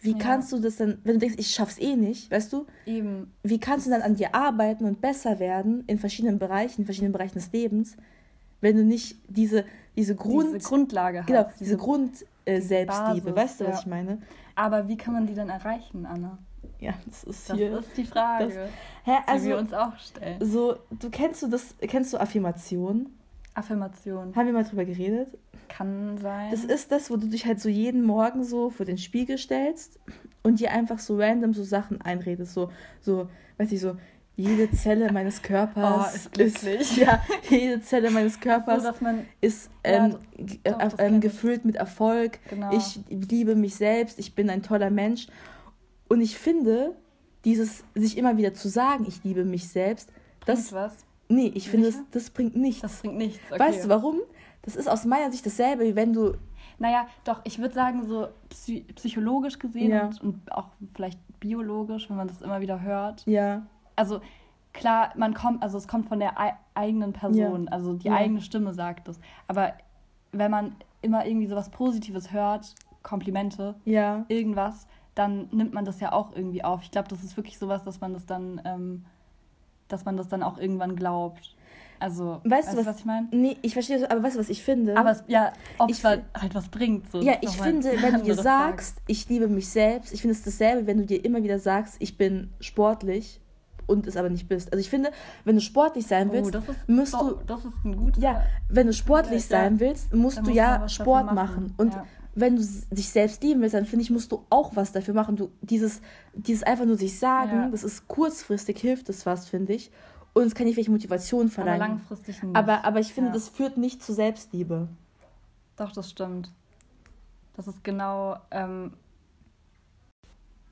wie 0.00 0.12
ja. 0.12 0.18
kannst 0.18 0.52
du 0.52 0.58
das 0.58 0.76
dann, 0.76 0.98
wenn 1.02 1.14
du 1.14 1.20
denkst, 1.20 1.36
ich 1.38 1.50
schaff's 1.50 1.78
eh 1.78 1.96
nicht, 1.96 2.30
weißt 2.30 2.52
du? 2.52 2.66
Eben. 2.84 3.32
Wie 3.42 3.58
kannst 3.58 3.86
du 3.86 3.90
dann 3.90 4.02
an 4.02 4.16
dir 4.16 4.34
arbeiten 4.34 4.84
und 4.84 5.00
besser 5.00 5.38
werden 5.38 5.82
in 5.86 5.98
verschiedenen 5.98 6.38
Bereichen, 6.38 6.82
in 6.82 6.84
verschiedenen 6.84 7.12
Bereichen 7.12 7.34
des 7.34 7.50
Lebens, 7.52 7.96
wenn 8.60 8.76
du 8.76 8.84
nicht 8.84 9.16
diese, 9.28 9.64
diese, 9.96 10.14
Grund, 10.14 10.54
diese 10.54 10.68
Grundlage 10.68 11.20
hast? 11.20 11.26
Genau, 11.26 11.44
diese, 11.44 11.64
diese 11.64 11.76
Grund 11.78 12.26
äh, 12.44 12.60
Selbstliebe, 12.60 13.34
weißt 13.34 13.60
du, 13.60 13.64
was 13.64 13.76
ja. 13.76 13.80
ich 13.80 13.86
meine? 13.86 14.18
Aber 14.54 14.88
wie 14.88 14.96
kann 14.98 15.14
man 15.14 15.26
die 15.26 15.34
dann 15.34 15.48
erreichen, 15.48 16.04
Anna? 16.04 16.38
Ja, 16.84 16.92
das 17.06 17.24
ist 17.24 17.48
das 17.48 17.56
hier. 17.56 17.70
Das 17.70 17.86
ist 17.86 17.96
die 17.96 18.04
Frage, 18.04 18.44
das, 18.44 18.54
hä, 19.04 19.18
also, 19.26 19.44
die 19.44 19.50
wir 19.50 19.58
uns 19.58 19.72
auch 19.72 19.98
stellen. 19.98 20.44
So, 20.44 20.76
du 20.90 21.08
kennst 21.08 21.42
du 21.42 21.46
das, 21.46 21.74
kennst 21.80 22.12
du 22.12 22.18
Affirmation? 22.18 23.06
Affirmation. 23.54 24.36
Haben 24.36 24.46
wir 24.46 24.52
mal 24.52 24.64
drüber 24.64 24.84
geredet? 24.84 25.28
Kann 25.68 26.18
sein. 26.18 26.50
Das 26.50 26.64
ist 26.64 26.92
das, 26.92 27.10
wo 27.10 27.16
du 27.16 27.26
dich 27.26 27.46
halt 27.46 27.58
so 27.58 27.70
jeden 27.70 28.02
Morgen 28.02 28.44
so 28.44 28.68
vor 28.68 28.84
den 28.84 28.98
Spiegel 28.98 29.38
stellst 29.38 29.98
und 30.42 30.60
dir 30.60 30.72
einfach 30.72 30.98
so 30.98 31.16
random 31.16 31.54
so 31.54 31.62
Sachen 31.62 32.02
einredest. 32.02 32.52
So, 32.52 32.70
so, 33.00 33.28
weiß 33.56 33.72
ich, 33.72 33.80
so, 33.80 33.96
jede 34.36 34.70
Zelle 34.72 35.10
meines 35.10 35.40
Körpers 35.40 36.10
oh, 36.12 36.14
ist 36.14 36.32
glücklich. 36.32 36.80
Ist, 36.80 36.96
ja, 36.98 37.22
jede 37.48 37.80
Zelle 37.80 38.10
meines 38.10 38.38
Körpers 38.40 38.82
so, 38.82 38.90
ist 39.40 39.70
ähm, 39.84 40.16
ja, 40.66 40.72
doch, 40.72 40.98
äh, 40.98 41.06
ähm, 41.06 41.20
gefüllt 41.20 41.64
mit 41.64 41.76
Erfolg. 41.76 42.40
Genau. 42.50 42.76
Ich 42.76 43.00
liebe 43.08 43.54
mich 43.54 43.76
selbst, 43.76 44.18
ich 44.18 44.34
bin 44.34 44.50
ein 44.50 44.62
toller 44.62 44.90
Mensch. 44.90 45.28
Und 46.08 46.20
ich 46.20 46.38
finde, 46.38 46.94
dieses 47.44 47.84
sich 47.94 48.16
immer 48.16 48.36
wieder 48.36 48.54
zu 48.54 48.68
sagen, 48.68 49.04
ich 49.06 49.22
liebe 49.24 49.44
mich 49.44 49.68
selbst, 49.68 50.10
das 50.46 50.72
was? 50.72 51.04
Nee, 51.28 51.50
ich 51.54 51.70
finde, 51.70 51.86
das, 51.86 52.02
das 52.10 52.30
bringt 52.30 52.56
nichts. 52.56 52.82
Das 52.82 53.00
bringt 53.00 53.16
nichts. 53.16 53.40
Okay. 53.50 53.60
Weißt 53.60 53.84
du 53.84 53.88
warum? 53.88 54.20
Das 54.62 54.76
ist 54.76 54.88
aus 54.88 55.04
meiner 55.04 55.30
Sicht 55.30 55.44
dasselbe, 55.44 55.84
wie 55.84 55.96
wenn 55.96 56.12
du. 56.12 56.34
Naja, 56.78 57.06
doch, 57.24 57.40
ich 57.44 57.58
würde 57.58 57.74
sagen, 57.74 58.04
so 58.06 58.28
psychologisch 58.94 59.58
gesehen 59.58 59.90
ja. 59.90 60.06
und, 60.06 60.22
und, 60.22 60.52
auch 60.52 60.68
vielleicht 60.94 61.18
biologisch, 61.38 62.10
wenn 62.10 62.16
man 62.16 62.28
das 62.28 62.40
immer 62.40 62.60
wieder 62.60 62.80
hört. 62.82 63.24
Ja. 63.26 63.66
Also 63.96 64.20
klar, 64.72 65.12
man 65.16 65.34
kommt, 65.34 65.62
also 65.62 65.78
es 65.78 65.86
kommt 65.86 66.08
von 66.08 66.18
der 66.18 66.34
eigenen 66.74 67.12
Person, 67.12 67.64
ja. 67.66 67.70
also 67.70 67.94
die 67.94 68.08
ja. 68.08 68.14
eigene 68.14 68.40
Stimme 68.40 68.72
sagt 68.72 69.08
es. 69.08 69.20
Aber 69.46 69.74
wenn 70.32 70.50
man 70.50 70.74
immer 71.00 71.24
irgendwie 71.26 71.46
so 71.46 71.54
was 71.54 71.70
Positives 71.70 72.32
hört, 72.32 72.74
Komplimente, 73.02 73.76
ja. 73.84 74.24
irgendwas, 74.28 74.88
dann 75.14 75.48
nimmt 75.52 75.72
man 75.72 75.84
das 75.84 76.00
ja 76.00 76.12
auch 76.12 76.34
irgendwie 76.34 76.64
auf. 76.64 76.82
Ich 76.82 76.90
glaube, 76.90 77.08
das 77.08 77.22
ist 77.22 77.36
wirklich 77.36 77.58
sowas, 77.58 77.84
dass 77.84 78.00
man 78.00 78.12
das 78.12 78.26
dann, 78.26 78.60
ähm, 78.64 79.04
dass 79.88 80.04
man 80.04 80.16
das 80.16 80.28
dann 80.28 80.42
auch 80.42 80.58
irgendwann 80.58 80.96
glaubt. 80.96 81.54
Also, 82.00 82.40
weißt, 82.44 82.68
weißt 82.68 82.72
du, 82.72 82.76
was, 82.78 82.86
was 82.86 82.98
ich 82.98 83.04
meine? 83.04 83.28
Nee, 83.30 83.56
ich 83.62 83.72
verstehe 83.72 83.98
das, 83.98 84.10
aber 84.10 84.22
weißt 84.22 84.34
du, 84.34 84.40
was 84.40 84.48
ich 84.48 84.62
finde? 84.62 84.96
Aber 84.96 85.12
es, 85.12 85.24
ja, 85.28 85.52
ob 85.78 85.90
ich, 85.90 85.98
es 85.98 86.04
halt, 86.04 86.24
halt 86.38 86.54
was 86.54 86.68
bringt. 86.68 87.10
So, 87.10 87.22
ja, 87.22 87.34
ich 87.40 87.50
finde, 87.50 87.92
wenn 88.02 88.14
du 88.14 88.22
dir 88.22 88.34
sagst, 88.34 88.96
Frage. 88.96 89.04
ich 89.06 89.28
liebe 89.28 89.48
mich 89.48 89.68
selbst, 89.68 90.12
ich 90.12 90.20
finde 90.20 90.34
es 90.34 90.42
dasselbe, 90.42 90.86
wenn 90.86 90.98
du 90.98 91.06
dir 91.06 91.24
immer 91.24 91.42
wieder 91.42 91.58
sagst, 91.58 91.96
ich 92.00 92.18
bin 92.18 92.52
sportlich 92.60 93.40
und 93.86 94.06
es 94.06 94.16
aber 94.16 94.30
nicht 94.30 94.48
bist. 94.48 94.72
Also 94.72 94.80
ich 94.80 94.90
finde, 94.90 95.10
wenn 95.44 95.54
du 95.54 95.60
sportlich 95.60 96.06
sein 96.06 96.30
oh, 96.30 96.32
willst, 96.32 96.54
oh, 96.56 96.74
musst 96.88 97.14
du. 97.14 97.38
Das 97.46 97.64
ist 97.64 97.84
ein 97.84 97.96
guter. 97.96 98.20
Ja, 98.20 98.42
wenn 98.68 98.86
du 98.86 98.92
sportlich 98.92 99.44
sein 99.44 99.78
willst, 99.80 100.12
musst 100.12 100.44
du 100.44 100.50
ja 100.50 100.88
Sport 100.88 101.26
machen. 101.26 101.34
machen. 101.34 101.74
Und 101.76 101.94
ja. 101.94 102.04
Wenn 102.34 102.56
du 102.56 102.62
dich 102.90 103.10
selbst 103.10 103.42
lieben 103.42 103.60
willst, 103.60 103.74
dann 103.74 103.86
finde 103.86 104.02
ich, 104.02 104.10
musst 104.10 104.32
du 104.32 104.44
auch 104.50 104.76
was 104.76 104.92
dafür 104.92 105.14
machen. 105.14 105.36
Du, 105.36 105.50
dieses, 105.60 106.00
dieses 106.34 106.62
einfach 106.62 106.84
nur 106.84 106.96
sich 106.96 107.18
sagen, 107.18 107.56
ja. 107.56 107.68
das 107.68 107.84
ist 107.84 108.08
kurzfristig, 108.08 108.78
hilft 108.78 109.08
es 109.08 109.22
fast, 109.22 109.48
finde 109.48 109.74
ich. 109.74 109.90
Und 110.32 110.44
es 110.44 110.54
kann 110.54 110.66
nicht 110.66 110.76
welche 110.76 110.90
Motivation 110.90 111.48
verleihen. 111.48 111.80
Aber 111.80 111.88
langfristig 111.92 112.42
nicht. 112.42 112.56
Aber, 112.56 112.84
aber 112.84 113.00
ich 113.00 113.14
finde, 113.14 113.30
das 113.30 113.48
führt 113.48 113.76
nicht 113.76 114.02
zu 114.02 114.12
Selbstliebe. 114.12 114.88
Doch, 115.76 115.92
das 115.92 116.10
stimmt. 116.10 116.50
Das 117.56 117.68
ist 117.68 117.84
genau 117.84 118.36
ähm, 118.50 118.92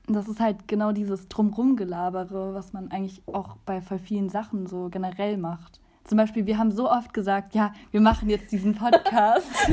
das 0.07 0.27
ist 0.27 0.39
halt 0.39 0.67
genau 0.67 0.91
dieses 0.91 1.27
Drumrumgelabere, 1.29 2.53
was 2.53 2.73
man 2.73 2.91
eigentlich 2.91 3.21
auch 3.27 3.57
bei 3.65 3.81
voll 3.81 3.99
vielen 3.99 4.29
Sachen 4.29 4.67
so 4.67 4.89
generell 4.89 5.37
macht. 5.37 5.79
Zum 6.03 6.17
Beispiel, 6.17 6.45
wir 6.45 6.57
haben 6.57 6.71
so 6.71 6.91
oft 6.91 7.13
gesagt, 7.13 7.55
ja, 7.55 7.73
wir 7.91 8.01
machen 8.01 8.29
jetzt 8.29 8.51
diesen 8.51 8.75
Podcast. 8.75 9.47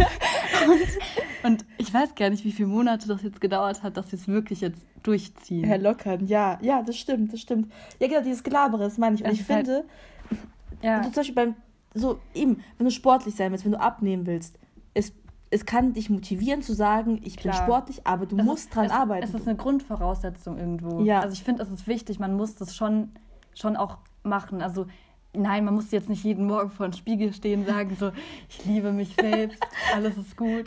und, 0.67 1.53
und, 1.53 1.65
ich 1.79 1.93
weiß 1.93 2.15
gar 2.15 2.31
nicht, 2.31 2.45
wie 2.45 2.53
viele 2.53 2.69
Monate 2.69 3.09
das 3.09 3.23
jetzt 3.23 3.41
gedauert 3.41 3.83
hat, 3.83 3.97
dass 3.97 4.13
wir 4.13 4.19
es 4.19 4.29
wirklich 4.29 4.61
jetzt 4.61 4.81
durchziehen. 5.03 5.65
Herr 5.65 5.79
Lockern, 5.79 6.27
ja, 6.27 6.59
ja, 6.63 6.83
das 6.83 6.97
stimmt, 6.97 7.33
das 7.33 7.41
stimmt. 7.41 7.73
Ja, 7.99 8.09
genau, 8.09 8.23
dieses 8.23 8.43
Gelabere, 8.43 8.85
das 8.85 8.99
meine 8.99 9.15
ich. 9.15 9.23
Und 9.23 9.31
das 9.31 9.39
ich 9.39 9.45
finde, 9.45 9.85
halt, 10.31 10.41
ja. 10.83 11.03
zum 11.03 11.13
Beispiel 11.13 11.35
beim, 11.35 11.55
so 11.95 12.19
eben, 12.35 12.63
wenn 12.79 12.85
du 12.85 12.91
sportlich 12.91 13.35
sein 13.35 13.51
willst, 13.53 13.65
wenn 13.65 13.73
du 13.73 13.81
abnehmen 13.81 14.27
willst, 14.27 14.59
es 14.95 15.13
es 15.51 15.67
kann 15.67 15.93
dich 15.93 16.09
motivieren 16.11 16.63
zu 16.63 16.73
sagen, 16.73 17.21
ich 17.25 17.37
Klar. 17.37 17.55
bin 17.55 17.65
sportlich, 17.65 18.07
aber 18.07 18.27
du 18.27 18.39
es 18.39 18.45
musst 18.45 18.65
ist, 18.67 18.75
dran 18.77 18.87
es, 18.87 18.93
arbeiten. 18.93 19.25
Es 19.25 19.35
ist 19.35 19.49
eine 19.49 19.57
Grundvoraussetzung 19.57 20.59
irgendwo. 20.59 21.01
Ja. 21.03 21.21
Also 21.21 21.33
ich 21.33 21.43
finde, 21.43 21.63
es 21.63 21.71
ist 21.71 21.89
wichtig, 21.89 22.21
man 22.21 22.35
muss 22.35 22.55
das 22.55 22.77
schon, 22.77 23.11
schon 23.55 23.77
auch 23.77 23.99
machen. 24.23 24.63
Also 24.63 24.87
nein, 25.33 25.65
man 25.65 25.75
muss 25.75 25.91
jetzt 25.91 26.09
nicht 26.09 26.25
jeden 26.25 26.47
Morgen 26.47 26.71
vor 26.71 26.89
dem 26.89 26.93
Spiegel 26.93 27.33
stehen 27.33 27.61
und 27.61 27.67
sagen 27.67 27.97
so, 27.99 28.13
ich 28.49 28.65
liebe 28.65 28.93
mich 28.93 29.15
selbst, 29.15 29.63
alles 29.95 30.17
ist 30.17 30.37
gut. 30.37 30.67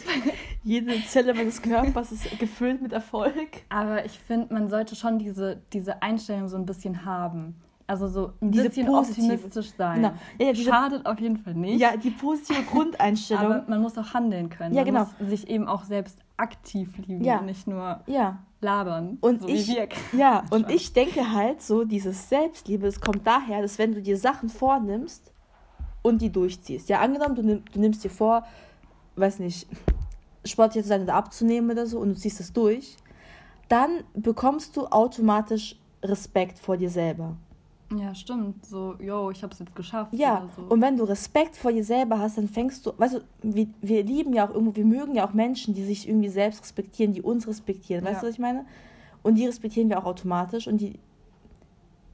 Jede 0.63 1.03
Zelle 1.05 1.33
meines 1.33 1.61
Körpers 1.61 2.11
ist 2.11 2.39
gefüllt 2.39 2.81
mit 2.81 2.93
Erfolg. 2.93 3.63
Aber 3.69 4.05
ich 4.05 4.19
finde, 4.19 4.53
man 4.53 4.69
sollte 4.69 4.95
schon 4.95 5.19
diese, 5.19 5.61
diese 5.73 6.01
Einstellung 6.01 6.47
so 6.47 6.57
ein 6.57 6.65
bisschen 6.65 7.05
haben. 7.05 7.55
Also 7.85 8.07
so 8.07 8.31
ein 8.41 8.51
diese 8.51 8.69
bisschen 8.69 8.87
positive, 8.87 9.33
optimistisch 9.33 9.73
sein. 9.73 10.01
Genau. 10.01 10.13
Ja, 10.39 10.47
ja, 10.47 10.55
Schadet 10.55 11.05
auf 11.05 11.19
jeden 11.19 11.37
Fall 11.37 11.53
nicht. 11.53 11.81
Ja, 11.81 11.97
die 11.97 12.11
positive 12.11 12.63
Grundeinstellung. 12.71 13.45
Aber 13.45 13.65
man 13.67 13.81
muss 13.81 13.97
auch 13.97 14.13
handeln 14.13 14.49
können. 14.49 14.73
Ja, 14.73 14.83
man 14.83 14.93
genau. 14.93 15.09
muss 15.19 15.29
sich 15.29 15.49
eben 15.49 15.67
auch 15.67 15.83
selbst 15.83 16.17
aktiv 16.37 16.97
lieben 17.05 17.23
ja. 17.23 17.39
und 17.39 17.45
nicht 17.45 17.67
nur 17.67 17.99
ja. 18.07 18.39
labern. 18.61 19.17
Und 19.19 19.41
so 19.41 19.47
ich, 19.47 19.75
Ja, 20.13 20.43
und 20.49 20.71
ich 20.71 20.93
denke 20.93 21.33
halt 21.33 21.61
so, 21.61 21.83
dieses 21.83 22.29
Selbstliebe, 22.29 22.87
es 22.87 23.01
kommt 23.01 23.27
daher, 23.27 23.61
dass 23.61 23.77
wenn 23.77 23.93
du 23.93 24.01
dir 24.01 24.17
Sachen 24.17 24.49
vornimmst 24.49 25.33
und 26.01 26.21
die 26.21 26.31
durchziehst. 26.31 26.89
Ja, 26.89 27.01
angenommen, 27.01 27.35
du, 27.35 27.43
nimm, 27.43 27.63
du 27.71 27.79
nimmst 27.79 28.03
dir 28.03 28.09
vor, 28.09 28.45
weiß 29.17 29.39
nicht, 29.39 29.67
sportlich 30.45 30.83
zu 30.83 30.89
sein 30.89 31.03
oder 31.03 31.15
abzunehmen 31.15 31.71
oder 31.71 31.85
so 31.85 31.99
und 31.99 32.09
du 32.09 32.15
ziehst 32.15 32.39
es 32.39 32.53
durch, 32.53 32.95
dann 33.67 34.03
bekommst 34.13 34.77
du 34.77 34.87
automatisch 34.87 35.77
Respekt 36.03 36.59
vor 36.59 36.77
dir 36.77 36.89
selber. 36.89 37.37
Ja, 37.97 38.15
stimmt. 38.15 38.65
So, 38.65 38.95
yo, 38.99 39.31
ich 39.31 39.43
hab's 39.43 39.59
jetzt 39.59 39.75
geschafft. 39.75 40.13
Ja, 40.13 40.47
so. 40.55 40.63
und 40.63 40.81
wenn 40.81 40.97
du 40.97 41.03
Respekt 41.03 41.55
vor 41.55 41.71
dir 41.71 41.83
selber 41.83 42.19
hast, 42.19 42.37
dann 42.37 42.47
fängst 42.47 42.85
du, 42.85 42.93
weißt 42.97 43.15
du, 43.15 43.19
wir, 43.41 43.67
wir 43.81 44.03
lieben 44.03 44.33
ja 44.33 44.47
auch 44.47 44.53
irgendwo, 44.53 44.75
wir 44.75 44.85
mögen 44.85 45.15
ja 45.15 45.27
auch 45.27 45.33
Menschen, 45.33 45.73
die 45.73 45.83
sich 45.83 46.07
irgendwie 46.07 46.29
selbst 46.29 46.61
respektieren, 46.61 47.13
die 47.13 47.21
uns 47.21 47.47
respektieren. 47.47 48.03
Weißt 48.03 48.15
ja. 48.15 48.21
du, 48.21 48.27
was 48.27 48.33
ich 48.33 48.39
meine? 48.39 48.65
Und 49.21 49.35
die 49.35 49.45
respektieren 49.45 49.89
wir 49.89 49.99
auch 49.99 50.05
automatisch 50.05 50.67
und 50.67 50.79
die 50.79 50.99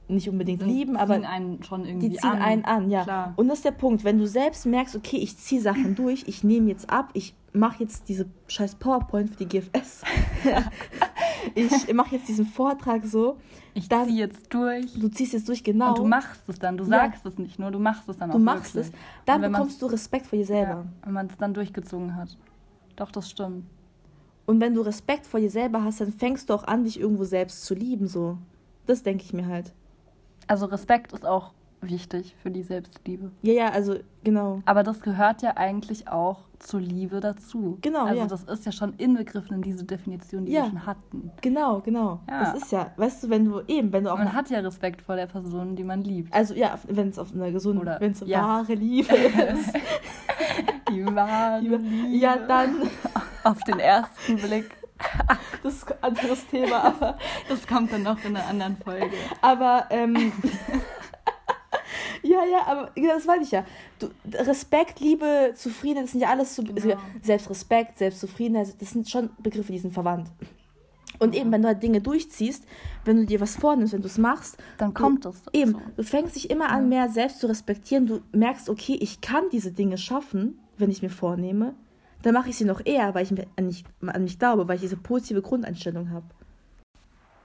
nicht 0.08 0.28
unbedingt 0.28 0.60
Sind, 0.60 0.68
lieben, 0.68 0.96
aber. 0.96 1.14
Die 1.14 1.20
ziehen 1.20 1.30
einen 1.30 1.62
schon 1.62 1.84
irgendwie 1.84 2.08
Die 2.10 2.16
ziehen 2.16 2.30
an. 2.30 2.42
einen 2.42 2.64
an, 2.64 2.90
ja. 2.90 3.04
Klar. 3.04 3.32
Und 3.36 3.48
das 3.48 3.58
ist 3.58 3.64
der 3.64 3.70
Punkt, 3.70 4.04
wenn 4.04 4.18
du 4.18 4.26
selbst 4.26 4.66
merkst, 4.66 4.96
okay, 4.96 5.18
ich 5.18 5.36
ziehe 5.36 5.60
Sachen 5.60 5.94
durch, 5.94 6.24
ich 6.26 6.42
nehme 6.42 6.68
jetzt 6.68 6.90
ab, 6.90 7.10
ich 7.14 7.34
mache 7.52 7.82
jetzt 7.82 8.08
diese 8.08 8.26
scheiß 8.48 8.76
PowerPoint 8.76 9.30
für 9.30 9.44
die 9.44 9.46
GFS. 9.46 10.02
ich 11.54 11.92
mache 11.92 12.16
jetzt 12.16 12.28
diesen 12.28 12.46
Vortrag 12.46 13.04
so. 13.04 13.38
Ich 13.74 13.88
ziehe 13.88 14.06
jetzt 14.06 14.52
durch. 14.52 14.92
Du 14.94 15.08
ziehst 15.08 15.32
jetzt 15.32 15.48
durch, 15.48 15.62
genau. 15.62 15.90
Und 15.90 15.98
du 15.98 16.04
machst 16.04 16.48
es 16.48 16.58
dann. 16.58 16.76
Du 16.76 16.84
sagst 16.84 17.24
ja. 17.24 17.30
es 17.30 17.38
nicht 17.38 17.58
nur, 17.58 17.70
du 17.70 17.78
machst 17.78 18.08
es 18.08 18.18
dann 18.18 18.30
auch. 18.30 18.34
Du 18.34 18.40
machst 18.40 18.74
wirklich. 18.74 18.92
es. 18.94 19.00
Dann 19.26 19.40
bekommst 19.40 19.80
du 19.82 19.86
Respekt 19.86 20.26
vor 20.26 20.38
dir 20.38 20.46
selber. 20.46 20.70
Ja, 20.70 20.84
wenn 21.04 21.12
man 21.12 21.26
es 21.26 21.36
dann 21.36 21.54
durchgezogen 21.54 22.16
hat. 22.16 22.36
Doch, 22.96 23.10
das 23.10 23.30
stimmt. 23.30 23.64
Und 24.46 24.60
wenn 24.60 24.74
du 24.74 24.80
Respekt 24.80 25.26
vor 25.26 25.38
dir 25.38 25.50
selber 25.50 25.84
hast, 25.84 26.00
dann 26.00 26.12
fängst 26.12 26.50
du 26.50 26.54
auch 26.54 26.64
an, 26.64 26.84
dich 26.84 26.98
irgendwo 26.98 27.24
selbst 27.24 27.64
zu 27.64 27.74
lieben, 27.74 28.08
so. 28.08 28.38
Das 28.86 29.02
denke 29.02 29.22
ich 29.22 29.32
mir 29.32 29.46
halt. 29.46 29.72
Also 30.48 30.66
Respekt 30.66 31.12
ist 31.12 31.24
auch 31.24 31.52
wichtig 31.80 32.34
für 32.42 32.50
die 32.50 32.62
Selbstliebe. 32.62 33.30
Ja, 33.42 33.52
ja, 33.52 33.68
also 33.70 33.96
genau. 34.24 34.62
Aber 34.66 34.82
das 34.82 35.00
gehört 35.00 35.42
ja 35.42 35.56
eigentlich 35.56 36.08
auch 36.08 36.40
zur 36.58 36.80
Liebe 36.80 37.20
dazu. 37.20 37.78
Genau. 37.80 38.04
Also 38.04 38.22
ja. 38.22 38.26
das 38.26 38.44
ist 38.44 38.66
ja 38.66 38.72
schon 38.72 38.94
inbegriffen 38.94 39.56
in 39.56 39.62
diese 39.62 39.84
Definition, 39.84 40.44
die 40.44 40.52
ja. 40.52 40.64
wir 40.64 40.70
schon 40.70 40.86
hatten. 40.86 41.30
Genau, 41.40 41.80
genau. 41.80 42.20
Ja. 42.28 42.40
Das 42.44 42.62
ist 42.62 42.72
ja, 42.72 42.92
weißt 42.96 43.24
du, 43.24 43.30
wenn 43.30 43.44
du 43.46 43.60
eben, 43.66 43.92
wenn 43.92 44.04
du 44.04 44.12
auch. 44.12 44.18
Man 44.18 44.32
hat 44.32 44.50
ja 44.50 44.60
Respekt 44.60 45.02
vor 45.02 45.16
der 45.16 45.26
Person, 45.26 45.76
die 45.76 45.84
man 45.84 46.02
liebt. 46.02 46.32
Also 46.34 46.54
ja, 46.54 46.78
wenn 46.88 47.08
es 47.08 47.18
auf 47.18 47.32
einer 47.32 47.50
gesunden, 47.50 47.86
wenn 47.98 48.12
es 48.12 48.28
wahre 48.28 48.74
Liebe 48.74 49.14
ist. 49.14 49.72
die 50.90 51.04
wahre 51.06 51.60
Liebe. 51.60 51.80
Ja, 52.10 52.36
dann. 52.36 52.76
auf 53.44 53.62
den 53.64 53.78
ersten 53.78 54.36
Blick. 54.36 54.70
Das 55.62 55.74
ist 55.74 55.92
ein 55.92 56.02
anderes 56.02 56.46
Thema, 56.46 56.84
aber. 56.84 57.18
Das 57.48 57.66
kommt 57.66 57.92
dann 57.92 58.02
noch 58.02 58.22
in 58.24 58.34
einer 58.34 58.46
anderen 58.46 58.76
Folge. 58.78 59.16
Aber, 59.42 59.86
ähm. 59.90 60.32
Ja, 62.30 62.44
ja, 62.44 62.64
aber 62.64 62.90
das 62.94 63.26
weiß 63.26 63.42
ich 63.42 63.50
ja. 63.50 63.64
Du, 63.98 64.08
Respekt, 64.32 65.00
Liebe, 65.00 65.52
Zufriedenheit, 65.56 66.04
das 66.04 66.12
sind 66.12 66.20
ja 66.20 66.28
alles 66.28 66.54
so. 66.54 66.62
Genau. 66.62 66.96
Selbstrespekt, 67.22 67.98
Selbstzufriedenheit, 67.98 68.80
das 68.80 68.90
sind 68.90 69.10
schon 69.10 69.30
Begriffe, 69.42 69.72
die 69.72 69.80
sind 69.80 69.92
verwandt. 69.92 70.30
Und 71.18 71.34
eben, 71.34 71.50
wenn 71.50 71.62
du 71.62 71.68
halt 71.68 71.82
Dinge 71.82 72.00
durchziehst, 72.00 72.64
wenn 73.04 73.16
du 73.16 73.26
dir 73.26 73.40
was 73.40 73.56
vornimmst, 73.56 73.92
wenn 73.94 74.00
du 74.00 74.06
es 74.06 74.16
machst, 74.16 74.58
dann 74.78 74.94
kommt 74.94 75.26
es. 75.26 75.42
Eben, 75.52 75.72
so. 75.72 75.80
du 75.96 76.02
fängst 76.04 76.36
dich 76.36 76.50
immer 76.50 76.70
an, 76.70 76.88
mehr 76.88 77.08
selbst 77.08 77.40
zu 77.40 77.48
respektieren. 77.48 78.06
Du 78.06 78.20
merkst, 78.30 78.70
okay, 78.70 78.96
ich 79.00 79.20
kann 79.20 79.44
diese 79.50 79.72
Dinge 79.72 79.98
schaffen, 79.98 80.60
wenn 80.78 80.90
ich 80.90 81.02
mir 81.02 81.10
vornehme. 81.10 81.74
Dann 82.22 82.34
mache 82.34 82.50
ich 82.50 82.56
sie 82.56 82.64
noch 82.64 82.80
eher, 82.84 83.12
weil 83.14 83.24
ich 83.24 83.32
an 83.56 83.66
mich, 83.66 83.84
an 84.06 84.22
mich 84.22 84.38
glaube, 84.38 84.68
weil 84.68 84.76
ich 84.76 84.82
diese 84.82 84.96
positive 84.96 85.42
Grundeinstellung 85.42 86.10
habe. 86.10 86.26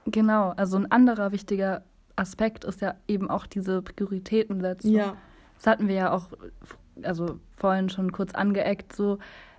Genau, 0.06 0.50
also 0.50 0.76
ein 0.76 0.90
anderer 0.92 1.32
wichtiger 1.32 1.82
Aspekt 2.16 2.64
ist 2.64 2.80
ja 2.80 2.94
eben 3.06 3.30
auch 3.30 3.46
diese 3.46 3.82
Prioritätensetzung. 3.82 4.92
Ja. 4.92 5.16
Das 5.56 5.66
hatten 5.66 5.88
wir 5.88 5.94
ja 5.94 6.12
auch, 6.12 6.28
also 7.02 7.38
vorhin 7.56 7.88
schon 7.88 8.12
kurz 8.12 8.34
angeeckt, 8.34 8.94
so, 8.94 9.18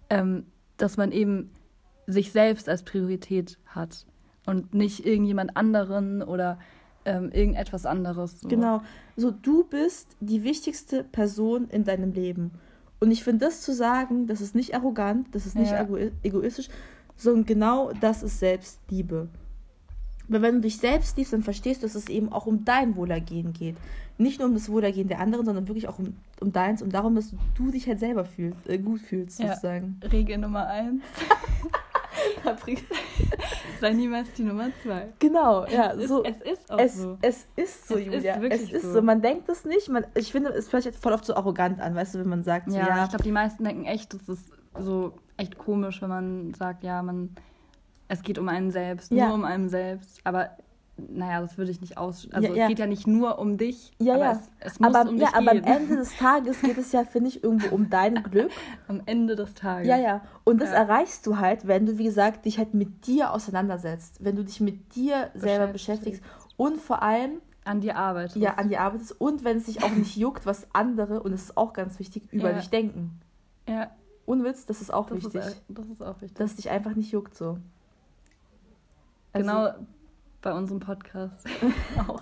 ähm, 0.10 0.46
dass 0.78 0.98
man 0.98 1.12
eben 1.12 1.52
sich 2.08 2.32
selbst 2.32 2.70
als 2.70 2.84
Priorität 2.84 3.58
hat 3.66 4.06
und 4.46 4.74
nicht 4.74 5.06
irgendjemand 5.06 5.58
anderen 5.58 6.24
oder 6.24 6.58
ähm, 7.06 7.32
irgendetwas 7.32 7.86
anderes. 7.86 8.42
So. 8.42 8.48
Genau. 8.48 8.82
So, 9.16 9.32
du 9.32 9.64
bist 9.64 10.16
die 10.20 10.44
wichtigste 10.44 11.04
Person 11.04 11.70
in 11.70 11.84
deinem 11.84 12.14
Leben. 12.14 12.52
Und 13.00 13.12
ich 13.12 13.24
finde, 13.24 13.46
das 13.46 13.62
zu 13.62 13.74
sagen, 13.74 14.28
das 14.28 14.42
ist 14.42 14.56
nicht 14.56 14.74
arrogant, 14.74 15.28
das 15.34 15.46
ist 15.46 15.56
nicht 15.56 15.72
ja. 15.72 15.88
egoistisch, 16.24 16.70
sondern 17.16 17.46
genau 17.46 17.92
das 18.00 18.24
ist 18.24 18.40
Selbstliebe. 18.40 19.30
Weil 20.28 20.42
wenn 20.42 20.56
du 20.56 20.62
dich 20.62 20.78
selbst 20.78 21.18
liebst, 21.18 21.34
dann 21.34 21.44
verstehst 21.44 21.82
du, 21.82 21.86
dass 21.86 21.96
es 21.96 22.10
eben 22.10 22.32
auch 22.32 22.46
um 22.46 22.66
dein 22.66 22.96
Wohlergehen 22.96 23.54
geht. 23.54 23.78
Nicht 24.18 24.40
nur 24.40 24.48
um 24.48 24.54
das 24.54 24.70
Wohlergehen 24.70 25.08
der 25.08 25.20
anderen, 25.20 25.46
sondern 25.46 25.68
wirklich 25.68 25.88
auch 25.88 26.00
um, 26.00 26.16
um 26.42 26.52
deins 26.52 26.82
und 26.82 26.94
darum, 26.94 27.16
dass 27.16 27.34
du 27.56 27.72
dich 27.72 27.88
halt 27.88 28.00
selber 28.00 28.26
fühlst, 28.26 28.68
äh, 28.68 28.78
gut 28.78 29.00
fühlst, 29.00 29.40
ja. 29.40 29.50
sozusagen. 29.50 30.00
Regel 30.12 30.40
Nummer 30.40 30.68
eins. 30.68 31.04
Sei 33.80 33.94
niemals 33.94 34.32
die 34.34 34.44
Nummer 34.44 34.70
zwei. 34.84 35.10
Genau, 35.20 35.66
ja. 35.68 35.94
Es, 35.94 36.08
so, 36.08 36.24
ist, 36.24 36.42
es 36.42 36.52
ist 36.60 36.72
auch 36.72 36.80
es, 36.80 36.98
so. 36.98 37.18
Es 37.22 37.48
ist 37.56 37.88
so, 37.88 37.96
es 37.96 38.06
Julia. 38.06 38.36
Ist 38.36 38.64
es 38.64 38.72
ist 38.72 38.82
so. 38.84 38.94
so. 38.94 39.02
Man 39.02 39.22
denkt 39.22 39.48
es 39.50 39.66
nicht. 39.66 39.90
Man, 39.90 40.06
ich 40.16 40.32
finde, 40.32 40.50
es 40.50 40.70
sich 40.70 40.86
jetzt 40.86 41.02
voll 41.02 41.14
oft 41.14 41.26
so 41.26 41.36
arrogant 41.36 41.80
an, 41.80 41.96
weißt 41.96 42.16
du, 42.16 42.20
wenn 42.20 42.30
man 42.30 42.44
sagt, 42.44 42.68
ja, 42.68 42.74
so, 42.74 42.80
ja. 42.80 43.04
ich 43.04 43.10
glaube, 43.10 43.24
die 43.24 43.32
meisten 43.32 43.64
denken 43.64 43.86
echt, 43.86 44.14
das 44.14 44.28
ist 44.28 44.52
so 44.80 45.14
echt 45.38 45.58
komisch, 45.58 46.02
wenn 46.02 46.10
man 46.10 46.54
sagt, 46.54 46.84
ja, 46.84 47.02
man 47.04 47.36
es 48.08 48.24
geht 48.24 48.40
um 48.40 48.50
einen 48.50 48.72
selbst, 48.72 49.12
ja. 49.12 49.28
nur 49.28 49.36
um 49.36 49.44
einen 49.44 49.70
selbst. 49.70 50.20
Aber 50.24 50.52
naja, 50.98 51.42
das 51.42 51.58
würde 51.58 51.72
ich 51.72 51.80
nicht 51.82 51.98
aus. 51.98 52.28
Also 52.32 52.48
ja, 52.50 52.56
ja. 52.56 52.64
es 52.64 52.70
geht 52.70 52.80
ja 52.80 52.88
nicht 52.88 53.06
nur 53.06 53.40
um 53.40 53.58
dich. 53.58 53.92
Ja, 54.00 54.16
aber 54.16 54.24
ja. 54.24 54.32
Es, 54.32 54.74
es 54.74 54.80
muss 54.80 54.96
aber, 54.96 55.10
um 55.10 55.18
ja, 55.18 55.30
aber 55.34 55.52
am 55.52 55.64
Ende 55.64 55.98
des 55.98 56.16
Tages 56.18 56.62
geht 56.62 56.78
es 56.78 56.92
ja, 56.92 57.04
finde 57.04 57.30
ich, 57.30 57.44
irgendwo 57.44 57.76
um 57.76 57.90
dein 57.90 58.24
Glück. 58.24 58.52
Am 58.88 59.02
Ende 59.06 59.36
des 59.36 59.54
Tages. 59.54 59.88
Ja, 59.88 59.98
ja. 59.98 60.22
Und 60.44 60.62
das 60.62 60.72
erreichst 60.72 61.28
du 61.28 61.38
halt, 61.38 61.68
wenn 61.68 61.86
du, 61.86 61.98
wie 61.98 62.06
gesagt, 62.06 62.46
dich 62.46 62.58
halt 62.58 62.74
mit 62.74 63.06
dir 63.06 63.32
auseinandersetzt. 63.34 64.24
Wenn 64.24 64.36
du 64.36 64.44
dich 64.44 64.60
mit 64.60 64.96
dir 64.96 65.30
selber 65.36 65.68
beschäftigst. 65.68 66.24
Und 66.56 66.78
vor 66.78 67.04
allem. 67.04 67.42
An 67.64 67.82
dir 67.82 67.98
arbeitest. 67.98 68.38
Ja, 68.38 68.54
an 68.54 68.70
dir 68.70 68.82
arbeitest. 68.82 69.20
Und 69.20 69.44
wenn 69.44 69.58
es 69.58 69.66
dich 69.66 69.84
auch 69.84 69.92
nicht 69.92 70.16
juckt, 70.16 70.46
was 70.46 70.68
andere, 70.74 71.22
und 71.22 71.32
das 71.32 71.44
ist 71.44 71.58
auch 71.58 71.74
ganz 71.74 72.00
wichtig, 72.00 72.24
über 72.32 72.54
dich 72.54 72.70
denken. 72.70 73.20
Ja. 73.68 73.92
Unwitz, 74.26 74.66
das 74.66 74.82
ist 74.82 74.94
auch 74.94 75.08
das 75.08 75.18
wichtig. 75.24 75.42
Ist, 75.42 75.64
das 75.68 75.88
ist 75.88 76.02
auch 76.02 76.22
wichtig. 76.22 76.38
Dass 76.38 76.52
es 76.52 76.56
dich 76.56 76.70
einfach 76.70 76.96
nicht 76.96 77.12
juckt 77.12 77.36
so. 77.36 77.58
Also, 79.38 79.50
genau 79.50 79.88
bei 80.42 80.54
unserem 80.54 80.80
Podcast 80.80 81.46
auch. 82.08 82.22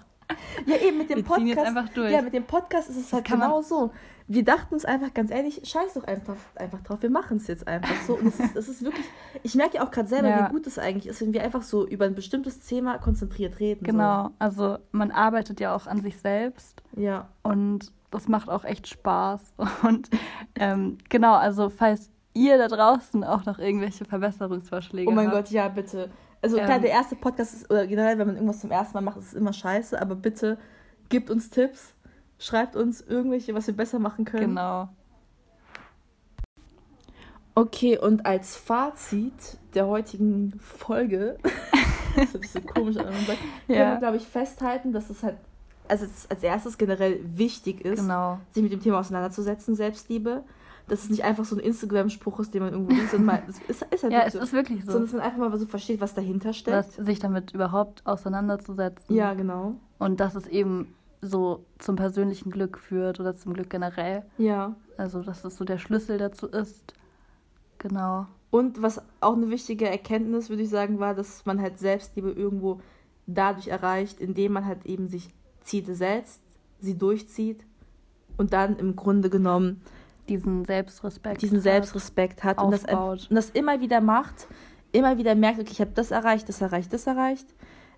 Ja, 0.66 0.78
eben 0.78 0.98
mit 0.98 1.10
dem 1.10 1.18
Wir 1.18 1.24
Podcast. 1.24 1.48
Jetzt 1.48 1.66
einfach 1.66 1.90
durch. 1.90 2.12
Ja, 2.12 2.22
mit 2.22 2.34
dem 2.34 2.46
Podcast 2.46 2.90
ist 2.90 2.98
es 2.98 3.14
halt 3.14 3.26
genau 3.26 3.62
so. 3.62 3.92
Wir 4.28 4.44
dachten 4.44 4.74
uns 4.74 4.84
einfach 4.84 5.14
ganz 5.14 5.30
ehrlich, 5.30 5.62
scheiß 5.64 5.94
doch 5.94 6.06
einfach, 6.06 6.38
einfach 6.56 6.82
drauf, 6.82 7.04
wir 7.04 7.12
machen 7.12 7.38
es 7.38 7.46
jetzt 7.46 7.68
einfach 7.68 7.96
so. 8.08 8.16
Und 8.16 8.28
es 8.28 8.40
ist, 8.40 8.56
es 8.56 8.70
ist 8.70 8.84
wirklich, 8.84 9.06
ich 9.44 9.54
merke 9.54 9.76
ja 9.78 9.86
auch 9.86 9.92
gerade 9.92 10.08
selber, 10.08 10.30
ja. 10.30 10.48
wie 10.48 10.54
gut 10.54 10.66
es 10.66 10.80
eigentlich 10.80 11.06
ist, 11.06 11.22
wenn 11.22 11.34
wir 11.34 11.44
einfach 11.44 11.62
so 11.62 11.86
über 11.86 12.06
ein 12.06 12.16
bestimmtes 12.16 12.60
Thema 12.62 12.98
konzentriert 12.98 13.60
reden. 13.60 13.84
Genau, 13.84 14.30
so. 14.30 14.34
also 14.40 14.78
man 14.92 15.12
arbeitet 15.12 15.60
ja 15.60 15.76
auch 15.76 15.86
an 15.86 16.02
sich 16.02 16.18
selbst. 16.18 16.82
Ja. 16.96 17.28
Und 17.44 17.92
das 18.10 18.28
macht 18.28 18.50
auch 18.50 18.64
echt 18.64 18.88
Spaß. 18.88 19.54
Und 19.84 20.10
ähm, 20.56 20.98
genau, 21.10 21.36
also 21.36 21.70
falls 21.70 22.10
ihr 22.34 22.58
da 22.58 22.68
draußen 22.68 23.24
auch 23.24 23.46
noch 23.46 23.60
irgendwelche 23.60 24.06
Verbesserungsvorschläge 24.06 25.06
habt. 25.06 25.14
Oh 25.14 25.16
mein 25.16 25.28
habt, 25.28 25.46
Gott, 25.46 25.52
ja, 25.52 25.68
bitte 25.68 26.10
also 26.46 26.58
klar, 26.58 26.80
der 26.80 26.92
erste 26.92 27.16
Podcast 27.16 27.54
ist, 27.54 27.72
oder 27.72 27.88
generell, 27.88 28.18
wenn 28.20 28.28
man 28.28 28.36
irgendwas 28.36 28.60
zum 28.60 28.72
ersten 28.72 28.94
Mal 28.94 29.02
macht, 29.02 29.18
ist 29.18 29.28
es 29.28 29.34
immer 29.34 29.54
scheiße, 29.54 30.00
aber 30.00 30.16
bitte 30.16 30.58
gebt 31.10 31.30
uns 31.30 31.50
Tipps, 31.50 31.96
schreibt 32.38 32.76
uns 32.76 33.02
irgendwelche, 33.02 33.56
was 33.56 33.68
wir 33.68 33.76
besser 33.76 34.00
machen 34.00 34.26
können. 34.26 34.50
Genau. 34.50 34.90
Okay, 37.56 37.98
und 37.98 38.26
als 38.26 38.56
Fazit 38.56 39.58
der 39.74 39.88
heutigen 39.88 40.60
Folge, 40.60 41.38
das 42.16 42.26
ist 42.26 42.36
ein 42.36 42.42
bisschen 42.42 42.66
komisch 42.68 42.98
an 42.98 43.14
sagt, 43.26 43.40
ja. 43.68 43.76
können 43.76 43.92
wir, 43.92 44.00
glaube 44.00 44.18
ich, 44.18 44.28
festhalten, 44.28 44.92
dass 44.92 45.10
es 45.10 45.24
halt 45.24 45.38
also 45.88 46.06
als 46.30 46.44
erstes 46.44 46.78
generell 46.78 47.20
wichtig 47.24 47.86
ist, 47.86 48.02
genau. 48.02 48.40
sich 48.52 48.64
mit 48.64 48.72
dem 48.72 48.82
Thema 48.82 49.00
auseinanderzusetzen, 49.00 49.76
Selbstliebe 49.76 50.44
dass 50.88 51.04
es 51.04 51.10
nicht 51.10 51.24
einfach 51.24 51.46
so 51.46 51.56
ein 51.56 51.60
Instagram-Spruch 51.60 52.40
ist, 52.40 52.54
den 52.54 52.64
man 52.64 52.74
irgendwo 52.74 52.94
liest 52.94 53.14
und 53.14 53.26
mal. 53.26 53.42
Es 53.48 53.60
ist, 53.68 53.82
ist 53.92 54.04
halt 54.04 54.14
ja, 54.14 54.22
es 54.22 54.34
so, 54.34 54.40
ist 54.40 54.54
wirklich 54.54 54.86
so. 54.86 54.92
Sondern 54.92 55.04
dass 55.04 55.14
man 55.14 55.22
einfach 55.22 55.38
mal 55.40 55.58
so 55.58 55.66
versteht, 55.66 56.02
was 56.02 56.14
dahinter 56.14 56.54
steckt. 56.54 56.78
Was, 56.78 56.96
sich 56.96 57.20
damit 57.20 57.54
überhaupt 57.54 58.06
auseinanderzusetzen. 58.06 59.16
Ja, 59.16 59.34
genau. 59.34 59.76
Und 59.98 60.20
dass 60.20 60.36
es 60.36 60.48
eben 60.48 60.94
so 61.22 61.66
zum 61.80 61.96
persönlichen 61.96 62.52
Glück 62.52 62.78
führt 62.78 63.20
oder 63.20 63.36
zum 63.36 63.54
Glück 63.54 63.70
generell. 63.70 64.24
Ja. 64.38 64.76
Also, 64.98 65.22
dass 65.22 65.44
es 65.44 65.58
so 65.58 65.66
der 65.66 65.80
Schlüssel 65.80 66.18
dazu 66.18 66.48
ist. 66.48 66.94
Genau. 67.80 68.28
Und 68.52 68.82
was 68.82 69.02
auch 69.20 69.36
eine 69.36 69.50
wichtige 69.50 69.90
Erkenntnis, 69.90 70.50
würde 70.50 70.64
ich 70.64 70.70
sagen, 70.70 71.00
war, 71.00 71.14
dass 71.16 71.46
man 71.46 71.62
halt 71.62 71.78
Selbstliebe 71.78 72.32
irgendwo 72.32 72.80
dadurch 73.28 73.68
erreicht, 73.68 74.20
indem 74.20 74.54
man 74.54 74.66
halt 74.66 74.86
eben 74.86 75.08
sich 75.08 75.30
Ziele 75.62 75.96
setzt, 75.96 76.42
sie 76.80 76.98
durchzieht 76.98 77.66
und 78.38 78.54
dann 78.54 78.78
im 78.78 78.96
Grunde 78.96 79.30
genommen 79.30 79.82
diesen 80.30 80.66
Selbstrespekt 80.66 81.42
diesen 81.42 81.60
Selbstrespekt 81.60 82.44
hat 82.44 82.62
und 82.62 82.72
das, 82.72 82.84
und 82.86 83.28
das, 83.30 83.50
immer 83.52 83.80
wieder 83.80 84.02
macht, 84.02 84.48
immer 84.92 85.18
wieder 85.18 85.36
merkt, 85.36 85.60
okay, 85.60 85.72
ich 85.72 85.82
habe 85.82 85.92
das 85.94 86.12
erreicht, 86.12 86.50
das 86.50 86.62
erreicht, 86.62 86.94
das 86.94 87.08
erreicht. 87.08 87.48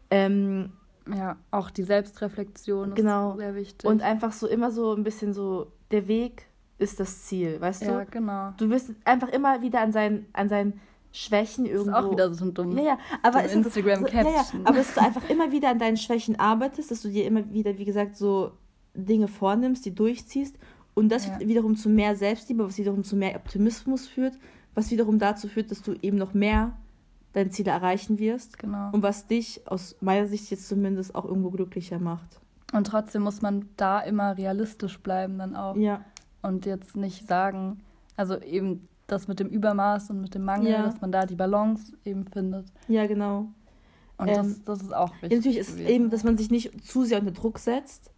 Ähm, 0.10 0.72
ja, 1.13 1.38
auch 1.51 1.69
die 1.69 1.84
Selbstreflexion 1.84 2.93
genau. 2.93 3.31
ist 3.31 3.38
sehr 3.38 3.55
wichtig. 3.55 3.89
Und 3.89 4.01
einfach 4.01 4.34
so 4.34 4.48
immer 4.48 4.72
so 4.72 4.93
ein 4.93 5.03
bisschen 5.03 5.34
so, 5.34 5.72
der 5.91 6.07
Weg 6.07 6.48
ist 6.77 7.00
das 7.00 7.25
Ziel, 7.25 7.60
weißt 7.60 7.84
ja, 7.84 7.88
du? 7.88 7.93
Ja, 8.00 8.03
genau. 8.05 8.53
Du 8.57 8.69
wirst 8.69 8.91
einfach 9.05 9.29
immer 9.29 9.62
wieder 9.62 9.81
an 9.81 9.91
seinen, 9.91 10.27
an 10.34 10.50
seinen 10.50 10.79
Schwächen 11.12 11.65
irgendwo. 11.65 11.91
Das 11.91 12.00
ist 12.00 12.05
auch 12.05 12.12
wieder 12.12 12.34
so 12.34 12.46
ein 12.46 12.53
dummes 12.53 12.75
ja, 12.75 12.84
ja, 12.84 12.98
aber 13.24 13.43
es 13.43 13.53
Instagram 13.53 14.03
Caption. 14.03 14.25
Ja, 14.25 14.31
ja, 14.31 14.46
aber 14.65 14.77
dass 14.77 14.93
du 14.93 15.01
einfach 15.01 15.29
immer 15.29 15.51
wieder 15.51 15.69
an 15.69 15.79
deinen 15.79 15.98
Schwächen 15.98 16.40
arbeitest, 16.40 16.92
dass 16.92 17.01
du 17.01 17.09
dir 17.09 17.25
immer 17.25 17.51
wieder, 17.51 17.77
wie 17.77 17.85
gesagt, 17.85 18.16
so 18.16 18.51
Dinge 18.94 19.27
vornimmst, 19.27 19.85
die 19.85 19.96
durchziehst 19.96 20.57
und 20.98 21.10
das 21.10 21.27
ja. 21.27 21.40
wiederum 21.40 21.75
zu 21.75 21.90
mehr 21.90 22.16
Selbstliebe, 22.16 22.66
was 22.66 22.79
wiederum 22.79 23.03
zu 23.03 23.16
mehr 23.16 23.36
Optimismus 23.36 24.07
führt, 24.07 24.33
was 24.74 24.90
wiederum 24.90 25.20
dazu 25.20 25.48
führt, 25.48 25.70
dass 25.70 25.83
du 25.83 25.94
eben 26.01 26.18
noch 26.18 26.33
mehr 26.33 26.75
deine 27.33 27.51
Ziele 27.51 27.70
erreichen 27.70 28.18
wirst. 28.18 28.57
Genau. 28.57 28.90
Und 28.92 29.03
was 29.03 29.27
dich 29.27 29.62
aus 29.68 29.96
meiner 30.01 30.25
Sicht 30.25 30.50
jetzt 30.50 30.68
zumindest 30.68 31.14
auch 31.14 31.25
irgendwo 31.25 31.51
glücklicher 31.51 32.00
macht. 32.00 32.42
Und 32.74 32.88
trotzdem 32.88 33.22
muss 33.22 33.44
man 33.44 33.70
da 33.77 34.00
immer 34.00 34.40
realistisch 34.40 34.98
bleiben 34.98 35.38
dann 35.38 35.55
auch. 35.55 35.75
Ja. 35.75 36.03
Und 36.42 36.66
jetzt 36.66 36.98
nicht 36.98 37.27
sagen, 37.27 37.83
also 38.16 38.42
eben 38.42 38.88
das 39.05 39.27
mit 39.27 39.40
dem 39.40 39.50
Übermaß 39.50 40.10
und 40.10 40.22
mit 40.22 40.33
dem 40.33 40.46
Mangel, 40.46 40.72
ja. 40.72 40.81
dass 40.81 41.00
man 41.00 41.12
da 41.12 41.27
die 41.27 41.36
Balance 41.36 41.94
eben 42.05 42.25
findet. 42.25 42.66
Ja, 42.88 43.05
genau. 43.05 43.50
Und 44.18 44.29
ähm, 44.29 44.36
das, 44.36 44.64
das 44.64 44.81
ist 44.81 44.96
auch 44.96 45.14
wichtig. 45.22 45.38
Natürlich 45.38 45.57
ist 45.60 45.74
gewesen. 45.74 45.90
eben, 45.90 46.10
dass 46.10 46.24
man 46.24 46.40
sich 46.40 46.50
nicht 46.50 46.83
zu 46.83 47.03
sehr 47.03 47.20
unter 47.20 47.33
Druck 47.33 47.60
setzt, 47.60 48.10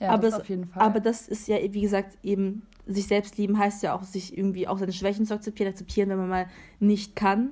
ja, 0.00 0.10
aber 0.10 0.30
das, 0.30 0.46
Fall. 0.46 0.64
Aber 0.74 1.00
das 1.00 1.28
ist 1.28 1.46
ja, 1.46 1.58
wie 1.60 1.82
gesagt, 1.82 2.18
eben, 2.22 2.66
sich 2.86 3.06
selbst 3.06 3.36
lieben 3.36 3.58
heißt 3.58 3.82
ja 3.82 3.94
auch, 3.94 4.02
sich 4.02 4.36
irgendwie 4.36 4.66
auch 4.66 4.78
seine 4.78 4.92
Schwächen 4.92 5.26
zu 5.26 5.34
akzeptieren, 5.34 5.70
akzeptieren, 5.70 6.08
wenn 6.08 6.18
man 6.18 6.28
mal 6.28 6.46
nicht 6.80 7.14
kann, 7.14 7.50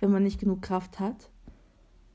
wenn 0.00 0.10
man 0.10 0.24
nicht 0.24 0.40
genug 0.40 0.60
Kraft 0.60 0.98
hat. 0.98 1.30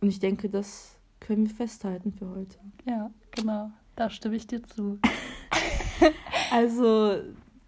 Und 0.01 0.09
ich 0.09 0.19
denke, 0.19 0.49
das 0.49 0.97
können 1.19 1.47
wir 1.47 1.55
festhalten 1.55 2.11
für 2.11 2.29
heute. 2.29 2.57
Ja, 2.85 3.09
genau. 3.31 3.71
Da 3.95 4.09
stimme 4.09 4.35
ich 4.35 4.47
dir 4.47 4.63
zu. 4.63 4.99
also, 6.51 7.15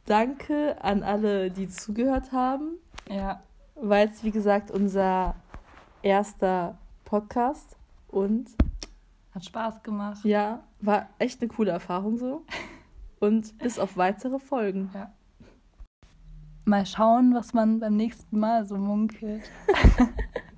danke 0.05 0.81
an 0.83 1.03
alle, 1.03 1.49
die 1.49 1.69
zugehört 1.69 2.31
haben. 2.31 2.77
Ja. 3.09 3.41
War 3.75 3.99
jetzt, 3.99 4.23
wie 4.23 4.31
gesagt, 4.31 4.69
unser 4.69 5.35
erster 6.01 6.77
Podcast 7.05 7.77
und 8.09 8.49
hat 9.31 9.45
Spaß 9.45 9.83
gemacht. 9.83 10.23
Ja, 10.23 10.63
war 10.79 11.09
echt 11.19 11.41
eine 11.41 11.49
coole 11.49 11.71
Erfahrung 11.71 12.17
so. 12.17 12.45
Und 13.19 13.57
bis 13.59 13.77
auf 13.77 13.97
weitere 13.97 14.39
Folgen. 14.39 14.89
Ja. 14.93 15.13
Mal 16.65 16.85
schauen, 16.85 17.33
was 17.33 17.53
man 17.53 17.79
beim 17.79 17.95
nächsten 17.95 18.39
Mal 18.39 18.65
so 18.65 18.77
munkelt. 18.77 19.43